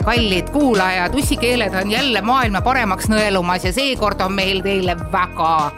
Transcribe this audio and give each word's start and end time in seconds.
tere, 0.00 0.16
kallid 0.16 0.50
kuulajad, 0.50 1.14
ussikeeled 1.14 1.74
on 1.74 1.90
jälle 1.90 2.20
maailma 2.20 2.60
paremaks 2.60 3.08
nõelumas 3.08 3.64
ja 3.64 3.72
seekord 3.72 4.20
on 4.20 4.32
meil 4.32 4.62
teile 4.64 4.96
väga 5.12 5.70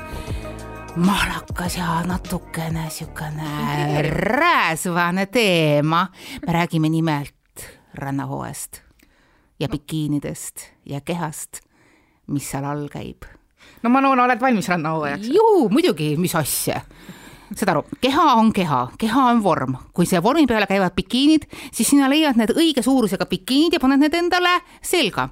malakas 0.97 1.77
ja 1.77 2.03
natukene 2.07 2.91
siukene 2.91 4.03
rääsvane 4.03 5.27
teema. 5.27 6.07
me 6.47 6.53
räägime 6.53 6.89
nimelt 6.89 7.67
rannahooest 7.95 8.83
ja 9.61 9.69
bikiinidest 9.69 10.71
ja 10.87 11.01
kehast, 11.01 11.61
mis 12.27 12.51
seal 12.51 12.65
all 12.65 12.89
käib. 12.89 13.25
no 13.83 13.91
Manuno, 13.91 14.25
oled 14.25 14.41
valmis 14.41 14.69
rannahooajaks? 14.69 15.29
juu, 15.29 15.69
muidugi, 15.69 16.17
mis 16.17 16.35
asja 16.35 16.81
saad 17.57 17.75
aru, 17.75 17.85
keha 18.03 18.27
on 18.39 18.53
keha, 18.55 18.81
keha 18.99 19.29
on 19.33 19.43
vorm, 19.45 19.77
kui 19.97 20.09
see 20.09 20.21
vormi 20.23 20.47
peale 20.51 20.69
käivad 20.71 20.97
bikiinid, 20.97 21.47
siis 21.75 21.93
sina 21.93 22.11
leiad 22.13 22.39
need 22.41 22.55
õige 22.57 22.85
suurusega 22.85 23.29
bikiinid 23.31 23.77
ja 23.77 23.83
paned 23.83 24.03
need 24.03 24.17
endale 24.19 24.59
selga. 24.83 25.29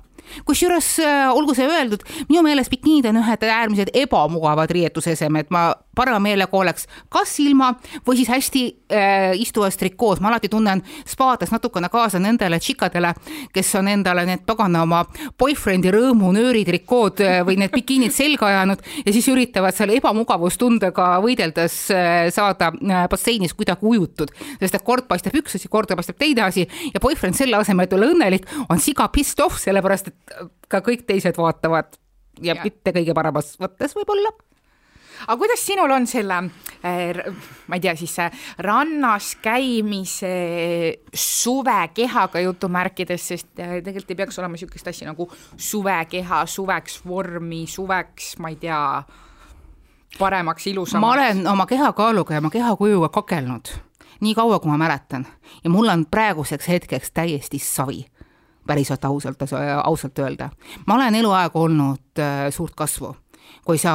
Kusjuures 0.47 0.89
äh, 1.03 1.29
olgu 1.35 1.57
see 1.59 1.67
öeldud, 1.67 2.05
minu 2.29 2.45
meelest 2.47 2.71
bikiinid 2.71 3.09
on 3.11 3.19
ühed 3.23 3.47
äärmiselt 3.47 3.91
ebamugavad 3.99 4.71
riietusesemed, 4.71 5.51
ma 5.51 5.71
parema 6.01 6.21
meelega 6.23 6.57
oleks 6.57 6.89
kas 7.13 7.37
ilma 7.43 7.73
või 8.07 8.21
siis 8.21 8.31
hästi 8.33 8.63
äh, 8.93 9.35
istuvas 9.41 9.77
trikoos, 9.81 10.21
ma 10.21 10.31
alati 10.33 10.51
tunnen 10.53 10.83
spaades 11.09 11.53
natukene 11.53 11.91
kaasa 11.93 12.21
nendele 12.23 12.59
tšikadele, 12.61 13.13
kes 13.55 13.75
on 13.81 13.91
endale 13.93 14.25
need 14.29 14.45
pagana 14.49 14.85
oma 14.87 15.03
boyfriend'i 15.41 15.93
rõõmunööri 15.95 16.65
trikood 16.69 17.23
äh, 17.25 17.41
või 17.47 17.59
need 17.61 17.75
bikiinid 17.75 18.15
selga 18.15 18.49
ajanud 18.51 18.85
ja 19.05 19.15
siis 19.15 19.29
üritavad 19.33 19.77
selle 19.77 19.99
ebamugavustundega 20.01 21.11
võideldes 21.25 21.79
äh, 21.95 22.29
saada 22.35 22.73
äh, 22.75 23.07
basseinis 23.11 23.57
kuidagi 23.59 23.87
ujutud, 23.91 24.33
sest 24.61 24.79
et 24.79 24.87
kord 24.87 25.09
paistab 25.11 25.37
üks 25.41 25.59
asi, 25.59 25.71
kord 25.73 25.93
paistab 25.97 26.19
teine 26.21 26.47
asi 26.47 26.67
ja 26.67 27.03
boyfriend 27.03 27.39
selle 27.39 27.59
asemel, 27.61 27.89
et 27.89 27.97
olla 27.97 28.11
õnnelik, 28.15 28.49
on 28.69 28.81
siga 28.83 29.09
pissed 29.13 29.43
off, 29.45 29.61
sellepärast 29.63 30.13
et 30.13 30.39
ka 30.71 30.83
kõik 30.87 31.07
teised 31.09 31.39
vaatavad 31.41 31.97
ja, 32.41 32.55
ja. 32.55 32.63
mitte 32.65 32.95
kõige 32.95 33.17
paremas 33.17 33.55
mõttes 33.63 33.97
võib-olla 33.97 34.33
aga 35.27 35.37
kuidas 35.39 35.65
sinul 35.67 35.91
on 35.91 36.07
selle, 36.07 36.39
äh, 36.85 37.21
ma 37.67 37.79
ei 37.79 37.85
tea, 37.85 37.95
siis 37.97 38.17
rannas 38.59 39.35
käimise 39.43 40.33
suvekehaga 41.15 42.41
jutumärkides, 42.47 43.29
sest 43.33 43.61
äh, 43.61 43.79
tegelikult 43.85 44.15
ei 44.15 44.21
peaks 44.23 44.39
olema 44.39 44.57
niisugust 44.57 44.89
asja 44.93 45.11
nagu 45.11 45.29
suvekeha, 45.57 46.45
suveks 46.47 47.01
vormi, 47.07 47.67
suveks, 47.67 48.37
ma 48.39 48.53
ei 48.53 48.59
tea, 48.61 48.81
paremaks, 50.19 50.67
ilusamaks. 50.67 51.07
ma 51.07 51.13
olen 51.13 51.47
oma 51.49 51.67
kehakaaluga 51.67 52.35
ja 52.35 52.43
oma 52.45 52.51
kehakujuga 52.51 53.09
kakelnud 53.09 53.75
nii 54.21 54.35
kaua, 54.35 54.59
kui 54.61 54.71
ma 54.71 54.79
mäletan 54.79 55.27
ja 55.65 55.71
mul 55.71 55.89
on 55.89 56.07
praeguseks 56.11 56.69
hetkeks 56.69 57.13
täiesti 57.17 57.59
savi 57.59 58.05
päriselt 58.67 59.05
ausalt, 59.05 59.39
ausalt 59.85 60.19
öelda. 60.19 60.51
ma 60.87 60.95
olen 60.95 61.15
eluaeg 61.15 61.57
olnud 61.57 62.19
äh, 62.19 62.51
suurt 62.51 62.75
kasvu. 62.75 63.17
kui 63.65 63.79
sa 63.79 63.93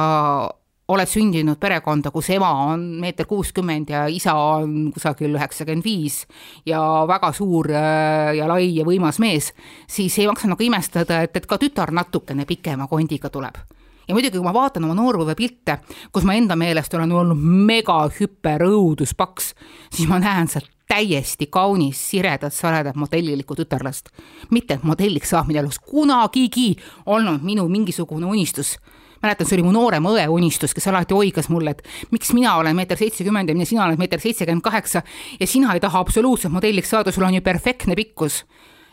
oled 0.88 1.10
sündinud 1.10 1.58
perekonda, 1.58 2.12
kus 2.14 2.28
ema 2.30 2.50
on 2.68 2.82
meeter 3.02 3.26
kuuskümmend 3.26 3.90
ja 3.90 4.04
isa 4.06 4.34
on 4.38 4.92
kusagil 4.94 5.34
üheksakümmend 5.34 5.84
viis 5.84 6.20
ja 6.66 6.80
väga 7.08 7.32
suur 7.34 7.72
äh, 7.74 8.36
ja 8.38 8.46
lai 8.48 8.68
ja 8.76 8.86
võimas 8.86 9.18
mees, 9.22 9.52
siis 9.90 10.18
ei 10.20 10.28
maksa 10.30 10.50
nagu 10.50 10.62
imestada, 10.62 11.24
et, 11.26 11.34
et 11.36 11.48
ka 11.50 11.58
tütar 11.58 11.90
natukene 11.94 12.46
pikema 12.46 12.86
kondiga 12.90 13.30
tuleb 13.34 13.58
ja 14.06 14.14
muidugi, 14.14 14.38
kui 14.38 14.46
ma 14.46 14.54
vaatan 14.54 14.86
oma 14.86 14.94
noorpõlvepilte, 14.94 15.80
kus 16.14 16.26
ma 16.26 16.36
enda 16.38 16.54
meelest 16.58 16.94
olen 16.94 17.12
olnud 17.12 17.40
mega 17.66 18.04
hüperõuduspaks, 18.20 19.52
siis 19.90 20.08
ma 20.10 20.20
näen 20.22 20.50
sealt 20.50 20.70
täiesti 20.86 21.48
kaunis, 21.50 21.98
siredat, 22.12 22.54
saredat 22.54 22.94
modellilikku 22.96 23.56
tütarlast. 23.58 24.12
mitte, 24.50 24.74
et 24.74 24.84
modelliks 24.86 25.30
saamine 25.34 25.60
oleks 25.60 25.78
kunagigi 25.82 26.76
olnud 27.06 27.42
minu 27.42 27.66
mingisugune 27.68 28.26
unistus 28.26 28.76
mäletan, 29.26 29.48
see 29.48 29.58
oli 29.58 29.66
mu 29.66 29.74
noorema 29.74 30.14
õe 30.14 30.28
unistus, 30.32 30.74
kes 30.76 30.88
alati 30.92 31.16
oigas 31.16 31.50
mulle, 31.52 31.76
et 31.76 32.14
miks 32.14 32.32
mina 32.36 32.56
olen 32.60 32.76
meeter 32.78 32.98
seitsekümmend 33.00 33.52
ja 33.52 33.68
sina 33.68 33.84
oled 33.88 34.00
meeter 34.00 34.22
seitsekümmend 34.22 34.64
kaheksa 34.64 35.02
ja 35.40 35.50
sina 35.50 35.74
ei 35.74 35.82
taha 35.82 36.00
absoluutselt 36.06 36.54
modelliks 36.54 36.90
saada, 36.94 37.12
sul 37.12 37.26
on 37.26 37.36
ju 37.36 37.44
perfektne 37.44 37.98
pikkus 37.98 38.44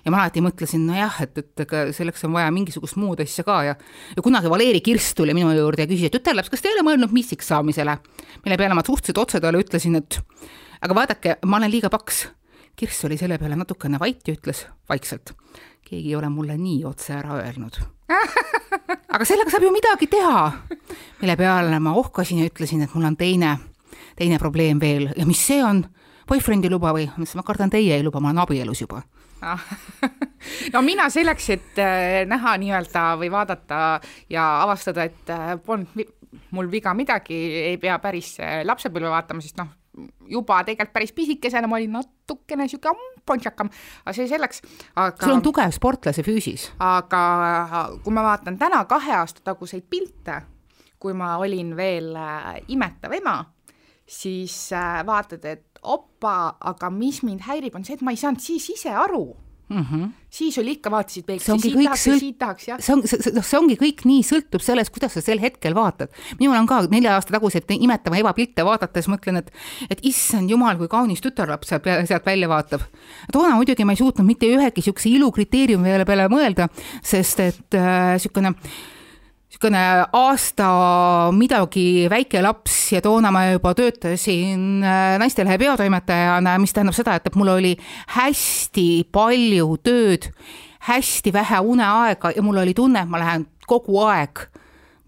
ja 0.03 0.11
ma 0.11 0.19
alati 0.23 0.43
mõtlesin, 0.43 0.83
nojah, 0.87 1.21
et, 1.23 1.37
et 1.39 1.63
ega 1.63 1.85
selleks 1.95 2.25
on 2.27 2.35
vaja 2.35 2.51
mingisugust 2.53 2.97
muud 2.99 3.21
asja 3.23 3.45
ka 3.47 3.59
ja 3.69 3.75
ja 4.15 4.25
kunagi 4.25 4.51
Valeri 4.51 4.81
Kirst 4.83 5.15
tuli 5.17 5.35
minu 5.35 5.53
juurde 5.55 5.85
ja 5.85 5.89
küsis, 5.89 6.09
et 6.09 6.15
tütarlaps, 6.15 6.51
kas 6.51 6.63
te 6.63 6.71
ei 6.71 6.77
ole 6.77 6.85
mõelnud 6.89 7.15
missiks 7.15 7.47
saamisele? 7.51 7.97
mille 8.43 8.59
peale 8.59 8.75
ma 8.77 8.83
suhteliselt 8.85 9.21
otse 9.23 9.41
talle 9.43 9.63
ütlesin, 9.63 9.95
et 9.99 10.19
aga 10.83 10.97
vaadake, 10.97 11.37
ma 11.47 11.61
olen 11.61 11.71
liiga 11.71 11.91
paks. 11.93 12.25
Kirss 12.75 13.05
oli 13.05 13.19
selle 13.21 13.37
peale 13.37 13.55
natukene 13.55 13.99
vait 14.01 14.27
ja 14.27 14.33
ütles 14.35 14.65
vaikselt, 14.89 15.35
keegi 15.85 16.09
ei 16.09 16.15
ole 16.17 16.29
mulle 16.33 16.57
nii 16.57 16.81
otse 16.89 17.13
ära 17.19 17.37
öelnud. 17.43 17.79
aga 19.13 19.25
sellega 19.27 19.53
saab 19.53 19.67
ju 19.67 19.71
midagi 19.73 20.07
teha. 20.09 20.51
mille 21.21 21.35
peale 21.37 21.79
ma 21.79 21.93
ohkasin 21.93 22.41
ja 22.41 22.49
ütlesin, 22.49 22.83
et 22.83 22.93
mul 22.95 23.05
on 23.05 23.17
teine, 23.17 23.57
teine 24.17 24.39
probleem 24.41 24.81
veel 24.81 25.11
ja 25.17 25.25
mis 25.29 25.41
see 25.47 25.63
on? 25.63 25.85
boyfriend'i 26.29 26.71
luba 26.71 26.93
või? 26.95 27.05
ma 27.07 27.21
ütlesin, 27.21 27.41
ma 27.41 27.47
kardan, 27.47 27.73
teie 27.73 27.97
ei 27.97 28.03
luba, 28.03 28.21
ma 28.23 28.31
olen 28.31 28.43
abielus 28.45 28.81
juba 28.81 29.03
no 30.73 30.81
mina 30.81 31.09
selleks, 31.11 31.49
et 31.51 31.79
äh, 31.83 32.23
näha 32.29 32.55
nii-öelda 32.61 33.05
või 33.19 33.31
vaadata 33.31 33.79
ja 34.31 34.45
avastada, 34.63 35.03
et 35.03 35.31
äh, 35.35 35.55
polnud 35.65 35.91
mul 36.55 36.69
viga 36.71 36.93
midagi, 36.95 37.39
ei 37.73 37.77
pea 37.81 37.97
päris 37.99 38.37
äh, 38.39 38.61
lapsepõlve 38.65 39.11
vaatama, 39.11 39.43
sest 39.43 39.59
noh, 39.59 39.67
juba 40.29 40.61
tegelikult 40.65 40.93
päris 40.93 41.13
pisikesena 41.13 41.67
ma 41.69 41.77
olin 41.77 41.97
natukene 41.99 42.67
sihuke 42.67 42.93
pontšakam, 43.25 43.69
aga 44.03 44.15
see 44.15 44.27
selleks, 44.27 44.63
aga. 44.95 45.25
sul 45.25 45.35
on 45.35 45.43
tugev 45.45 45.73
sportlase 45.75 46.25
füüsis. 46.25 46.69
aga 46.79 47.23
kui 48.03 48.15
ma 48.15 48.25
vaatan 48.25 48.57
täna 48.61 48.83
kahe 48.89 49.13
aasta 49.19 49.45
taguseid 49.45 49.85
pilte, 49.89 50.41
kui 50.99 51.13
ma 51.17 51.35
olin 51.41 51.75
veel 51.77 52.11
imetav 52.73 53.13
ema, 53.19 53.37
siis 54.07 54.71
vaatad, 55.05 55.45
et 55.45 55.79
opa, 55.83 56.55
aga 56.59 56.89
mis 56.89 57.21
mind 57.23 57.43
häirib, 57.47 57.75
on 57.75 57.85
see, 57.85 57.97
et 57.99 58.05
ma 58.05 58.13
ei 58.15 58.19
saanud 58.19 58.43
siis 58.43 58.69
ise 58.73 58.91
aru 58.95 59.27
mm. 59.73 59.85
-hmm. 59.89 60.11
siis 60.29 60.57
oli 60.61 60.75
ikka, 60.77 60.91
vaatasid 60.91 61.25
peeglisse, 61.25 61.57
siit 61.61 61.75
tahaks 61.83 62.05
sõlt... 62.05 62.13
ja 62.13 62.19
siit 62.19 62.37
tahaks, 62.39 62.67
jah. 62.67 62.79
see 62.79 62.93
on, 62.95 63.03
noh, 63.35 63.45
see 63.49 63.59
ongi 63.59 63.77
kõik 63.81 64.05
nii, 64.09 64.21
sõltub 64.27 64.63
sellest, 64.65 64.93
kuidas 64.93 65.17
sa 65.17 65.21
sel 65.25 65.41
hetkel 65.43 65.75
vaatad. 65.75 66.13
minul 66.39 66.57
on 66.57 66.69
ka 66.69 66.81
nelja 66.91 67.17
aasta 67.17 67.35
taguseid 67.35 67.69
imetava 67.77 68.17
eva 68.21 68.33
pilte 68.37 68.65
vaadates 68.65 69.09
mõtlen, 69.11 69.41
et, 69.43 69.51
et 69.89 70.05
issand 70.13 70.49
jumal, 70.49 70.77
kui 70.77 70.87
kaunis 70.87 71.21
tütarlaps 71.21 71.73
sealt, 71.73 71.89
sealt 72.07 72.25
välja 72.25 72.49
vaatab. 72.49 72.87
toona 73.31 73.55
muidugi 73.55 73.85
ma 73.85 73.97
ei 73.97 74.01
suutnud 74.01 74.27
mitte 74.27 74.49
ühegi 74.49 74.83
niisuguse 74.83 75.09
ilukriteeriumi 75.09 76.01
peale 76.05 76.27
mõelda, 76.31 76.69
sest 77.03 77.39
et 77.39 77.79
niisugune 77.79 78.53
äh, 78.53 78.92
niisugune 79.53 80.05
aasta 80.13 81.31
midagi 81.31 82.09
väike 82.09 82.41
laps 82.41 82.91
ja 82.91 83.01
toona 83.01 83.31
ma 83.31 83.51
juba 83.51 83.73
töötasin 83.73 84.83
äh, 84.83 85.19
Naistelehe 85.19 85.57
peatoimetajana, 85.57 86.57
mis 86.59 86.73
tähendab 86.73 86.95
seda, 86.95 87.15
et 87.15 87.35
mul 87.35 87.53
oli 87.53 87.75
hästi 88.15 89.05
palju 89.11 89.77
tööd, 89.83 90.31
hästi 90.89 91.33
vähe 91.33 91.59
uneaega 91.61 92.33
ja 92.35 92.41
mul 92.41 92.57
oli 92.57 92.73
tunne, 92.73 93.05
et 93.05 93.09
ma 93.09 93.21
lähen 93.21 93.45
kogu 93.67 94.01
aeg 94.01 94.47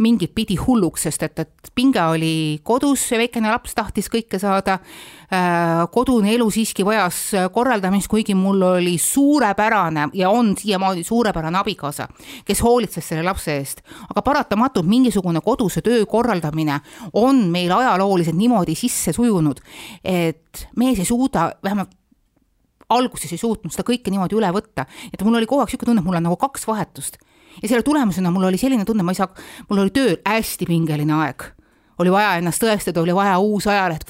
mingit 0.03 0.33
pidi 0.35 0.57
hulluks, 0.59 1.05
sest 1.07 1.23
et, 1.23 1.39
et 1.39 1.71
pinge 1.75 2.01
oli 2.03 2.59
kodus, 2.67 3.05
väikene 3.15 3.51
laps 3.51 3.75
tahtis 3.77 4.09
kõike 4.11 4.39
saada. 4.41 4.79
Äh, 5.25 5.81
kodune 5.91 6.33
elu 6.35 6.45
siiski 6.53 6.85
vajas 6.85 7.19
korraldamist, 7.53 8.09
kuigi 8.11 8.35
mul 8.37 8.61
oli 8.67 8.97
suurepärane 9.01 10.09
ja 10.13 10.29
on 10.29 10.53
siiamaani 10.59 11.03
suurepärane 11.03 11.57
abikaasa, 11.57 12.07
kes 12.45 12.61
hoolitses 12.61 13.07
selle 13.09 13.23
lapse 13.25 13.55
eest. 13.55 13.81
aga 14.09 14.21
paratamatult 14.21 14.85
mingisugune 14.85 15.41
koduse 15.41 15.81
töö 15.81 16.05
korraldamine 16.05 16.79
on 17.13 17.47
meil 17.51 17.71
ajalooliselt 17.71 18.37
niimoodi 18.37 18.75
sisse 18.75 19.13
sujunud, 19.13 19.61
et 20.03 20.67
mees 20.75 20.99
ei 20.99 21.05
suuda, 21.05 21.51
vähemalt 21.63 21.95
alguses 22.89 23.31
ei 23.33 23.41
suutnud 23.41 23.73
seda 23.73 23.85
kõike 23.87 24.13
niimoodi 24.13 24.37
üle 24.37 24.51
võtta, 24.53 24.85
et 25.11 25.23
mul 25.25 25.39
oli 25.39 25.49
kogu 25.49 25.63
aeg 25.63 25.71
niisugune 25.71 25.89
tunne, 25.89 26.03
et 26.03 26.07
mul 26.07 26.19
on 26.19 26.27
nagu 26.29 26.37
kaks 26.37 26.67
vahetust 26.69 27.17
ja 27.61 27.67
selle 27.67 27.83
tulemusena 27.83 28.31
mul 28.31 28.49
oli 28.49 28.57
selline 28.57 28.85
tunne, 28.85 29.03
ma 29.03 29.11
ei 29.11 29.21
saa, 29.21 29.29
mul 29.69 29.85
oli 29.85 29.93
tööl 29.95 30.17
hästi 30.25 30.65
pingeline 30.69 31.13
aeg 31.13 31.51
oli 31.99 32.11
vaja 32.11 32.35
ennast 32.39 32.63
tõestada, 32.63 33.01
oli 33.01 33.15
vaja 33.15 33.37
uus 33.39 33.67
ajaleht, 33.71 34.03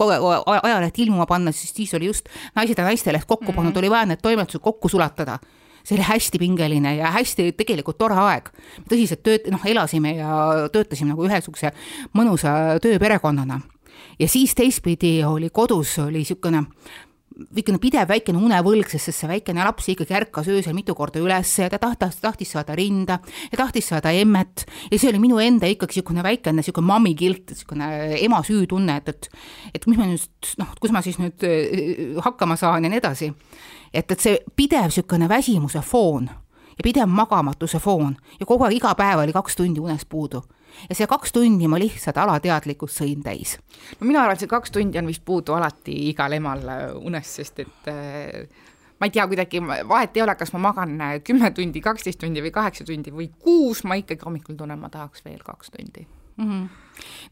ajaleht 0.64 1.00
ilmuma 1.04 1.28
panna, 1.30 1.54
sest 1.54 1.78
siis 1.78 1.94
oli 1.94 2.10
just 2.10 2.30
Naised 2.56 2.80
ja 2.80 2.88
naisteleht 2.88 3.28
kokku 3.30 3.54
pannud 3.54 3.72
mm 3.72 3.76
-hmm., 3.76 3.78
oli 3.78 3.90
vaja 3.90 4.06
need 4.06 4.22
toimetused 4.22 4.62
kokku 4.62 4.90
sulatada. 4.90 5.40
see 5.86 5.96
oli 5.96 6.04
hästi 6.04 6.40
pingeline 6.40 6.96
ja 6.96 7.12
hästi 7.12 7.52
tegelikult 7.52 7.98
tore 7.98 8.16
aeg. 8.16 8.50
tõsiselt 8.90 9.22
tööd, 9.24 9.52
noh, 9.52 9.62
elasime 9.66 10.16
ja 10.16 10.30
töötasime 10.72 11.10
nagu 11.10 11.26
ühesuguse 11.26 11.72
mõnusa 12.14 12.80
tööperekonnana. 12.82 13.62
ja 14.20 14.28
siis 14.28 14.56
teistpidi 14.56 15.24
oli 15.24 15.50
kodus 15.50 16.00
oli 16.00 16.18
niisugune 16.18 16.64
niisugune 17.36 17.80
pidev 17.84 18.08
väikene 18.08 18.40
unevõlg, 18.40 18.88
sest 18.92 19.12
see 19.12 19.28
väikene 19.30 19.64
laps 19.66 19.90
ikkagi 19.92 20.16
ärkas 20.16 20.48
öösel 20.52 20.76
mitu 20.76 20.96
korda 20.96 21.20
üles 21.20 21.52
ja 21.60 21.68
ta 21.72 21.80
tahtis, 21.82 22.22
tahtis 22.24 22.54
saada 22.56 22.76
rinda 22.78 23.20
ja 23.52 23.60
tahtis 23.60 23.90
saada 23.92 24.14
emmet 24.16 24.64
ja 24.92 25.00
see 25.00 25.12
oli 25.12 25.20
minu 25.24 25.42
enda 25.44 25.68
ikkagi 25.68 26.00
niisugune 26.00 26.24
väikene 26.24 26.62
niisugune 26.62 26.88
mammikilt, 26.88 27.52
niisugune 27.52 27.90
ema 28.22 28.42
süütunne, 28.46 28.98
et, 29.02 29.10
et 29.10 29.30
et 29.76 29.88
mis 29.88 30.00
ma 30.00 30.08
nüüd 30.08 30.52
noh, 30.62 30.72
kus 30.80 30.96
ma 30.96 31.04
siis 31.04 31.20
nüüd 31.20 31.44
äh, 31.44 32.16
hakkama 32.24 32.56
saan 32.60 32.88
ja 32.88 32.92
nii 32.94 33.04
edasi. 33.04 33.32
et, 33.92 34.12
et 34.12 34.20
see 34.20 34.40
pidev 34.56 34.88
niisugune 34.88 35.30
väsimuse 35.30 35.84
foon 35.84 36.30
ja 36.76 36.84
pidev 36.84 37.12
magamatuse 37.12 37.80
foon 37.84 38.16
ja 38.40 38.46
kogu 38.48 38.64
aeg 38.64 38.80
iga 38.80 38.96
päev 38.96 39.26
oli 39.26 39.36
kaks 39.36 39.60
tundi 39.60 39.84
unest 39.84 40.08
puudu 40.10 40.44
ja 40.90 40.96
see 40.96 41.08
kaks 41.08 41.34
tundi 41.36 41.68
ma 41.72 41.80
lihtsalt 41.82 42.18
alateadlikult 42.18 42.92
sõin 42.92 43.24
täis. 43.24 43.58
no 44.00 44.08
mina 44.08 44.24
arvan, 44.24 44.38
et 44.38 44.46
see 44.46 44.52
kaks 44.52 44.72
tundi 44.72 45.02
on 45.02 45.08
vist 45.12 45.26
puudu 45.26 45.54
alati 45.58 45.98
igal 46.10 46.34
emal 46.38 46.64
unest, 47.02 47.42
sest 47.42 47.60
et 47.66 47.92
äh, 47.92 48.48
ma 49.00 49.08
ei 49.08 49.12
tea, 49.12 49.28
kuidagi 49.28 49.62
vahet 49.88 50.18
ei 50.18 50.24
ole, 50.24 50.36
kas 50.40 50.54
ma 50.56 50.62
magan 50.70 50.96
kümme 51.26 51.52
tundi, 51.56 51.82
kaksteist 51.84 52.20
tundi 52.22 52.44
või 52.44 52.54
kaheksa 52.56 52.86
tundi 52.88 53.14
või 53.14 53.30
kuus, 53.40 53.84
ma 53.84 53.98
ikkagi 54.00 54.26
hommikul 54.26 54.58
tunnen, 54.60 54.80
ma 54.80 54.90
tahaks 54.94 55.26
veel 55.26 55.42
kaks 55.44 55.74
tundi 55.76 56.06
mm. 56.06 56.46
-hmm. 56.46 56.68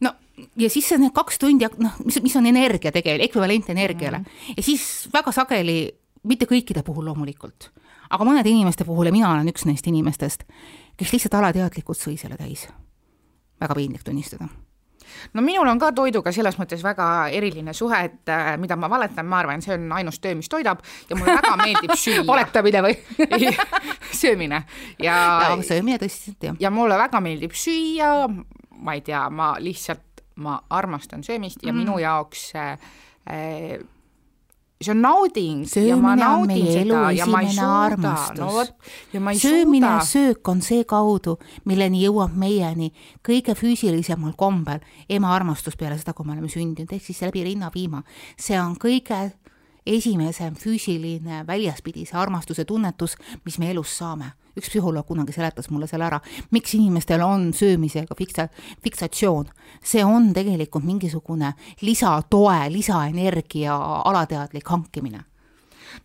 no 0.02 0.14
ja 0.60 0.70
siis 0.70 0.92
need 0.98 1.16
kaks 1.16 1.40
tundi, 1.40 1.68
noh, 1.78 1.98
mis, 2.06 2.20
mis 2.24 2.36
on 2.36 2.46
energia 2.46 2.92
tegelikult, 2.92 3.30
ekvivalent 3.30 3.70
energiale 3.70 4.18
mm 4.18 4.26
-hmm. 4.26 4.54
ja 4.58 4.64
siis 4.64 5.10
väga 5.14 5.32
sageli, 5.32 5.96
mitte 6.24 6.46
kõikide 6.46 6.84
puhul 6.84 7.06
loomulikult, 7.06 7.72
aga 8.10 8.24
mõnede 8.24 8.50
inimeste 8.50 8.86
puhul 8.86 9.06
ja 9.06 9.12
mina 9.12 9.32
olen 9.32 9.48
üks 9.48 9.66
neist 9.66 9.88
inimestest, 9.88 10.44
kes 10.98 11.14
lihtsalt 11.14 11.34
alateadlikult 11.34 11.98
sõi 11.98 12.18
selle 12.18 12.38
täis 12.38 12.68
väga 13.62 13.76
piinlik 13.76 14.04
tunnistada. 14.04 14.48
No 15.34 15.42
minul 15.42 15.68
on 15.68 15.80
ka 15.80 15.92
toiduga 15.96 16.32
selles 16.36 16.58
mõttes 16.60 16.84
väga 16.84 17.08
eriline 17.36 17.74
suhe, 17.76 18.00
et 18.08 18.32
äh, 18.32 18.54
mida 18.62 18.78
ma 18.80 18.90
valetan, 18.92 19.28
ma 19.30 19.40
arvan, 19.42 19.62
see 19.64 19.76
on 19.76 19.92
ainus 20.00 20.20
töö, 20.24 20.36
mis 20.40 20.50
toidab 20.52 20.82
ja 21.10 21.18
mulle 21.18 21.36
väga 21.38 21.54
meeldib 21.60 21.96
süüa. 22.06 22.26
Valetamine 22.28 22.84
või? 22.86 22.98
Söömine. 24.24 24.64
Ja, 25.02 25.18
ja 25.46 25.56
söömine 25.66 26.00
tõsiselt 26.02 26.50
jah. 26.50 26.60
ja 26.60 26.72
mulle 26.74 26.98
väga 27.00 27.22
meeldib 27.24 27.56
süüa, 27.58 28.28
ma 28.84 28.98
ei 28.98 29.04
tea, 29.06 29.26
ma 29.30 29.54
lihtsalt, 29.64 30.24
ma 30.44 30.58
armastan 30.74 31.24
söömist 31.26 31.62
ja 31.62 31.72
mm. 31.72 31.84
minu 31.84 32.00
jaoks 32.02 32.48
äh, 32.58 32.94
äh 33.30 33.82
see 34.84 34.94
on 34.94 35.02
nauding 35.02 35.64
söömine 35.70 35.90
ja 35.90 35.98
ma 36.02 36.16
naudin 36.16 36.68
seda 36.68 37.04
ja 37.16 37.28
ma 37.30 37.42
ei 37.42 37.54
suuda, 37.54 38.14
no 38.40 38.50
vot, 38.54 38.74
ja 39.14 39.22
ma 39.24 39.34
ei 39.34 39.40
söömine 39.40 39.92
suuda. 39.92 40.06
söök 40.06 40.52
on 40.54 40.62
see 40.62 40.84
kaudu, 40.90 41.38
milleni 41.66 42.04
jõuab 42.04 42.36
meieni 42.40 42.92
kõige 43.26 43.56
füüsilisemal 43.58 44.36
kombel 44.38 44.84
ema 45.10 45.34
armastus 45.36 45.78
peale 45.80 45.98
seda, 46.00 46.14
kui 46.14 46.28
me 46.28 46.36
oleme 46.36 46.52
sündinud, 46.52 46.92
ehk 46.92 47.04
siis 47.04 47.22
läbi 47.26 47.44
rinnapiima. 47.50 48.04
see 48.38 48.60
on 48.60 48.76
kõige 48.80 49.32
esimesem 49.86 50.56
füüsiline 50.56 51.44
väljaspidise 51.48 52.18
armastuse 52.18 52.66
tunnetus, 52.66 53.18
mis 53.46 53.60
me 53.60 53.72
elus 53.72 53.98
saame. 53.98 54.34
üks 54.54 54.70
psühholoog 54.70 55.08
kunagi 55.10 55.34
seletas 55.34 55.72
mulle 55.74 55.88
selle 55.90 56.06
ära, 56.06 56.20
miks 56.54 56.76
inimestel 56.78 57.24
on 57.26 57.48
söömisega 57.58 58.16
fiksa-, 58.16 58.50
fiksatsioon. 58.84 59.48
see 59.84 60.06
on 60.06 60.34
tegelikult 60.34 60.86
mingisugune 60.86 61.54
lisatoe, 61.82 62.70
lisaenergia 62.70 63.76
alateadlik 64.06 64.70
hankimine 64.70 65.24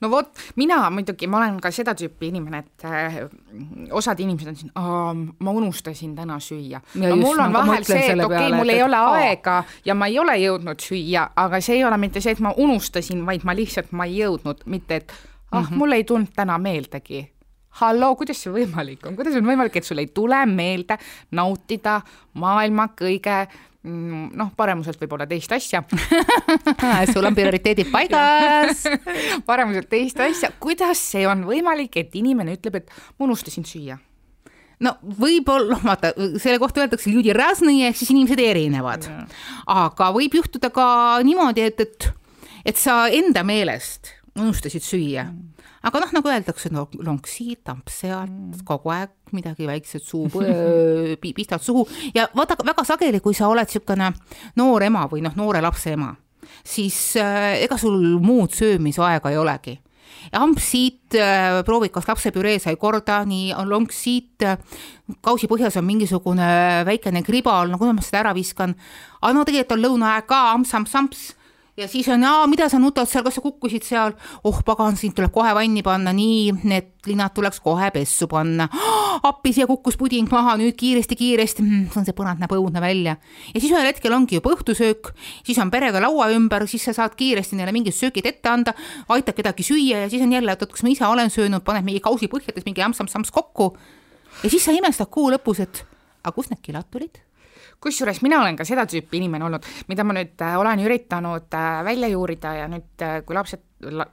no 0.01 0.11
vot, 0.11 0.31
mina 0.57 0.81
muidugi, 0.91 1.29
ma 1.31 1.41
olen 1.43 1.61
ka 1.63 1.71
seda 1.75 1.95
tüüpi 1.99 2.31
inimene, 2.33 2.63
et 2.65 2.87
äh, 2.89 3.19
osad 3.97 4.21
inimesed 4.21 4.53
on 4.53 4.59
siin, 4.59 4.75
ma 5.45 5.55
unustasin 5.55 6.15
täna 6.17 6.39
süüa. 6.43 6.83
no 6.95 7.09
just, 7.13 7.23
mul 7.23 7.43
on 7.45 7.57
vahel 7.57 7.89
see, 7.89 8.05
et 8.13 8.25
okei 8.25 8.45
okay,, 8.45 8.53
mul 8.57 8.75
ei 8.75 8.83
ole 8.83 9.01
aa. 9.01 9.17
aega 9.23 9.63
ja 9.85 9.97
ma 9.99 10.11
ei 10.11 10.19
ole 10.19 10.37
jõudnud 10.43 10.85
süüa, 10.85 11.29
aga 11.37 11.63
see 11.65 11.81
ei 11.81 11.89
ole 11.89 11.99
mitte 12.01 12.23
see, 12.25 12.37
et 12.37 12.45
ma 12.45 12.55
unustasin, 12.57 13.25
vaid 13.27 13.47
ma 13.49 13.57
lihtsalt, 13.57 13.93
ma 13.93 14.09
ei 14.09 14.23
jõudnud, 14.23 14.65
mitte 14.67 15.03
et 15.03 15.13
ah 15.51 15.61
mm 15.61 15.67
-hmm., 15.67 15.79
mul 15.81 15.93
ei 15.97 16.05
tulnud 16.05 16.33
täna 16.37 16.59
meeldegi 16.59 17.27
halloo, 17.81 18.15
kuidas 18.19 18.41
see 18.43 18.53
võimalik 18.53 19.07
on, 19.07 19.17
kuidas 19.19 19.37
on 19.39 19.47
võimalik, 19.47 19.77
et 19.79 19.87
sul 19.87 20.01
ei 20.03 20.11
tule 20.15 20.41
meelde 20.51 20.99
nautida 21.37 22.01
maailma 22.39 22.89
kõige 22.99 23.47
noh, 23.89 24.51
paremuselt 24.57 25.01
võib-olla 25.01 25.27
teist 25.29 25.53
asja. 25.55 25.83
Sul 27.13 27.29
on 27.29 27.37
prioriteedid 27.37 27.91
paigas. 27.93 28.85
Paremuselt 29.49 29.89
teist 29.93 30.21
asja, 30.23 30.53
kuidas 30.61 31.01
see 31.13 31.25
on 31.29 31.47
võimalik, 31.49 31.99
et 32.01 32.15
inimene 32.19 32.59
ütleb, 32.59 32.83
et 32.83 32.93
ma 33.17 33.29
unustasin 33.29 33.67
süüa? 33.69 33.99
no 34.79 34.93
võib-olla, 35.03 35.73
noh 35.73 35.81
vaata, 35.83 36.13
selle 36.39 36.61
kohta 36.63 36.85
öeldakse 36.85 37.11
ljudi 37.11 37.33
raznõi 37.35 37.81
ehk 37.89 37.97
siis 37.99 38.13
inimesed 38.15 38.39
erinevad. 38.39 39.09
aga 39.67 40.13
võib 40.15 40.37
juhtuda 40.39 40.71
ka 40.71 40.87
niimoodi, 41.27 41.65
et, 41.67 41.83
et, 41.83 42.07
et 42.63 42.79
sa 42.79 43.09
enda 43.11 43.43
meelest 43.43 44.13
unustasid 44.39 44.87
süüa. 44.87 45.27
Mm 45.27 45.58
aga 45.87 46.03
noh, 46.03 46.13
nagu 46.19 46.31
öeldakse, 46.33 46.71
no 46.75 46.87
lonks 47.05 47.37
siit, 47.39 47.63
tamps 47.67 48.01
sealt 48.03 48.31
mm., 48.31 48.63
kogu 48.69 48.93
aeg 48.95 49.35
midagi 49.37 49.69
väiksed 49.69 50.05
suu 50.05 50.27
pistad 51.39 51.63
suhu. 51.65 51.87
Ja 52.15 52.29
vaata 52.37 52.59
väga 52.65 52.87
sageli, 52.89 53.23
kui 53.25 53.37
sa 53.37 53.51
oled 53.53 53.69
niisugune 53.69 54.13
noor 54.59 54.87
ema 54.87 55.07
või 55.11 55.23
noh, 55.25 55.37
noore 55.39 55.63
lapse 55.65 55.93
ema, 55.95 56.13
siis 56.67 56.99
äh, 57.21 57.59
ega 57.65 57.79
sul 57.81 58.19
muud 58.23 58.57
söömisaega 58.57 59.35
ei 59.35 59.39
olegi. 59.41 59.79
Amps 60.35 60.65
siit 60.73 61.15
äh,, 61.17 61.61
proovid, 61.65 61.93
kas 61.95 62.09
lapsepüree 62.09 62.59
sai 62.61 62.75
korda, 62.81 63.21
nii 63.29 63.53
on 63.57 63.69
lonks 63.71 64.01
siit 64.03 64.45
äh,, 64.45 64.59
kausi 65.25 65.49
põhjas 65.49 65.79
on 65.79 65.87
mingisugune 65.87 66.49
väikene 66.89 67.23
kribal, 67.25 67.71
no 67.71 67.79
kuidas 67.81 67.97
ma 67.97 68.05
seda 68.05 68.23
ära 68.25 68.35
viskan, 68.37 68.75
aga 69.23 69.33
no 69.37 69.45
tegelikult 69.49 69.77
on 69.79 69.85
lõunaaeg 69.87 70.27
ka, 70.29 70.41
amps-amps-amps 70.57 71.29
ja 71.79 71.89
siis 71.89 72.09
on, 72.11 72.25
mida 72.51 72.69
sa 72.69 72.79
nutad 72.83 73.09
seal, 73.09 73.23
kas 73.27 73.39
sa 73.39 73.43
kukkusid 73.45 73.85
seal, 73.87 74.15
oh 74.47 74.59
pagan, 74.67 74.97
sind 74.99 75.15
tuleb 75.17 75.33
kohe 75.35 75.53
vanni 75.55 75.83
panna, 75.87 76.13
nii, 76.17 76.55
need 76.67 76.89
linad 77.09 77.35
tuleks 77.37 77.61
kohe 77.65 77.91
pessu 77.95 78.27
panna 78.31 78.67
oh,. 78.73 79.21
appi, 79.29 79.53
siia 79.55 79.67
kukkus 79.71 79.97
puding 79.99 80.29
maha, 80.31 80.57
nüüd 80.61 80.77
kiiresti-kiiresti 80.79 81.65
mm,, 81.65 81.85
see 81.93 82.01
on 82.01 82.09
see 82.09 82.17
põnev, 82.19 82.41
näeb 82.43 82.55
õudne 82.57 82.83
välja. 82.83 83.17
ja 83.53 83.63
siis 83.63 83.71
ühel 83.73 83.87
hetkel 83.89 84.15
ongi 84.15 84.39
juba 84.39 84.53
õhtusöök, 84.57 85.13
siis 85.47 85.61
on 85.63 85.71
perega 85.75 86.03
laua 86.03 86.31
ümber, 86.35 86.67
siis 86.71 86.89
sa 86.89 86.97
saad 86.97 87.15
kiiresti 87.19 87.59
neile 87.59 87.75
mingid 87.75 87.97
söögid 87.97 88.27
ette 88.31 88.51
anda, 88.51 88.75
aitad 89.15 89.39
kedagi 89.39 89.67
süüa 89.67 90.05
ja 90.05 90.11
siis 90.11 90.25
on 90.27 90.35
jälle, 90.35 90.55
et 90.55 90.67
oot, 90.67 90.75
kas 90.75 90.87
ma 90.87 90.93
ise 90.95 91.07
olen 91.07 91.31
söönud, 91.35 91.67
paned 91.67 91.87
mingi 91.87 92.03
kausi 92.05 92.31
põhjades 92.33 92.67
mingi 92.67 92.85
amps-amps-amps 92.85 93.33
kokku. 93.35 93.73
ja 94.43 94.51
siis 94.51 94.67
sa 94.67 94.75
imestad 94.75 95.11
kuu 95.15 95.31
lõpus, 95.35 95.63
et 95.63 95.85
aga 96.25 96.35
kust 96.35 96.55
need 96.55 96.63
kilad 96.65 96.91
tulid 96.91 97.23
kusjuures 97.81 98.23
mina 98.23 98.41
olen 98.43 98.57
ka 98.59 98.67
seda 98.67 98.87
tüüpi 98.91 99.21
inimene 99.21 99.47
olnud, 99.47 99.67
mida 99.89 100.05
ma 100.07 100.17
nüüd 100.17 100.43
äh, 100.43 100.57
olen 100.59 100.83
üritanud 100.83 101.55
äh, 101.55 101.69
välja 101.87 102.11
juurida 102.11 102.55
ja 102.63 102.67
nüüd, 102.71 102.91
äh, 103.05 103.21
kui 103.27 103.37
lapsed 103.39 103.63
la,, 103.95 104.09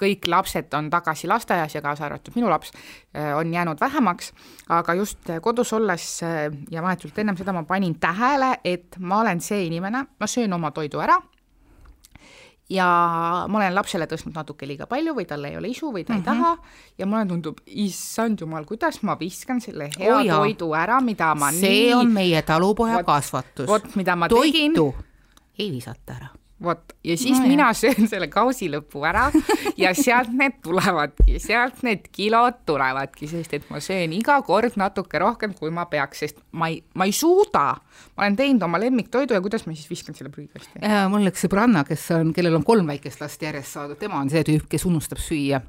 kõik 0.00 0.28
lapsed 0.32 0.72
on 0.78 0.88
tagasi 0.90 1.28
lasteaias 1.28 1.76
ja 1.76 1.82
kaasa 1.84 2.06
arvatud 2.06 2.34
minu 2.38 2.48
laps, 2.48 2.72
on 3.36 3.52
jäänud 3.52 3.78
vähemaks, 3.78 4.32
aga 4.72 4.94
just 4.96 5.28
kodus 5.44 5.70
olles 5.76 6.06
ja 6.72 6.82
vahetult 6.82 7.20
ennem 7.20 7.36
seda 7.36 7.52
ma 7.52 7.62
panin 7.68 7.98
tähele, 8.00 8.54
et 8.64 8.96
ma 8.98 9.20
olen 9.20 9.44
see 9.44 9.66
inimene, 9.68 10.06
ma 10.18 10.26
söön 10.26 10.56
oma 10.56 10.72
toidu 10.74 11.04
ära 11.04 11.20
ja 12.70 12.86
ma 13.48 13.58
olen 13.58 13.74
lapsele 13.76 14.06
tõstnud 14.08 14.36
natuke 14.36 14.66
liiga 14.68 14.86
palju 14.88 15.14
või 15.16 15.26
tal 15.28 15.44
ei 15.44 15.56
ole 15.58 15.68
isu 15.68 15.92
või 15.92 16.04
ta 16.04 16.14
mm 16.14 16.20
-hmm. 16.20 16.28
ei 16.28 16.34
mhm. 16.34 16.42
taha 16.42 16.98
ja 16.98 17.06
mulle 17.06 17.26
tundub, 17.26 17.58
issand 17.66 18.40
jumal, 18.40 18.64
kuidas 18.64 19.02
ma 19.02 19.18
viskan 19.20 19.60
selle 19.60 19.90
hea 19.98 20.14
oh, 20.16 20.24
toidu 20.24 20.72
ära, 20.72 21.00
mida 21.00 21.34
ma 21.34 21.52
see 21.52 21.88
nii... 21.88 21.94
on 21.94 22.12
meie 22.12 22.42
talupoja 22.42 22.96
vot, 22.96 23.06
kasvatus. 23.06 23.68
vot, 23.68 23.96
mida 23.96 24.16
ma 24.16 24.28
Toitu 24.28 24.52
tegin. 24.52 24.74
ei 25.58 25.70
visata 25.72 26.16
ära 26.16 26.43
vot, 26.62 26.92
ja 27.04 27.16
siis 27.18 27.38
no, 27.40 27.46
mina 27.48 27.66
söön 27.74 28.06
selle 28.10 28.28
kausi 28.30 28.68
lõpu 28.70 29.02
ära 29.06 29.24
ja 29.80 29.90
sealt 29.96 30.30
need 30.36 30.60
tulevadki, 30.62 31.38
sealt 31.42 31.80
need 31.86 32.06
kilod 32.14 32.60
tulevadki, 32.68 33.26
sest 33.30 33.56
et 33.58 33.64
ma 33.72 33.80
söön 33.82 34.14
iga 34.14 34.36
kord 34.46 34.78
natuke 34.78 35.18
rohkem, 35.18 35.56
kui 35.58 35.72
ma 35.74 35.86
peaks, 35.90 36.22
sest 36.22 36.38
ma 36.54 36.70
ei, 36.70 36.78
ma 36.94 37.08
ei 37.08 37.14
suuda. 37.16 37.64
ma 38.14 38.24
olen 38.24 38.36
teinud 38.38 38.62
oma 38.62 38.78
lemmiktoidu 38.78 39.34
ja 39.34 39.42
kuidas 39.42 39.66
ma 39.66 39.74
siis 39.74 39.90
viskan 39.90 40.14
selle 40.14 40.30
prügikasti? 40.30 40.78
mul 41.10 41.26
üks 41.30 41.42
sõbranna, 41.46 41.82
kes 41.88 42.06
on, 42.14 42.30
kellel 42.36 42.60
on 42.60 42.66
kolm 42.66 42.86
väikest 42.92 43.24
last 43.24 43.42
järjest 43.42 43.74
saadud, 43.74 43.98
tema 43.98 44.22
on 44.22 44.30
see 44.30 44.44
tüüp, 44.46 44.68
kes 44.70 44.86
unustab 44.86 45.18
süüa. 45.22 45.60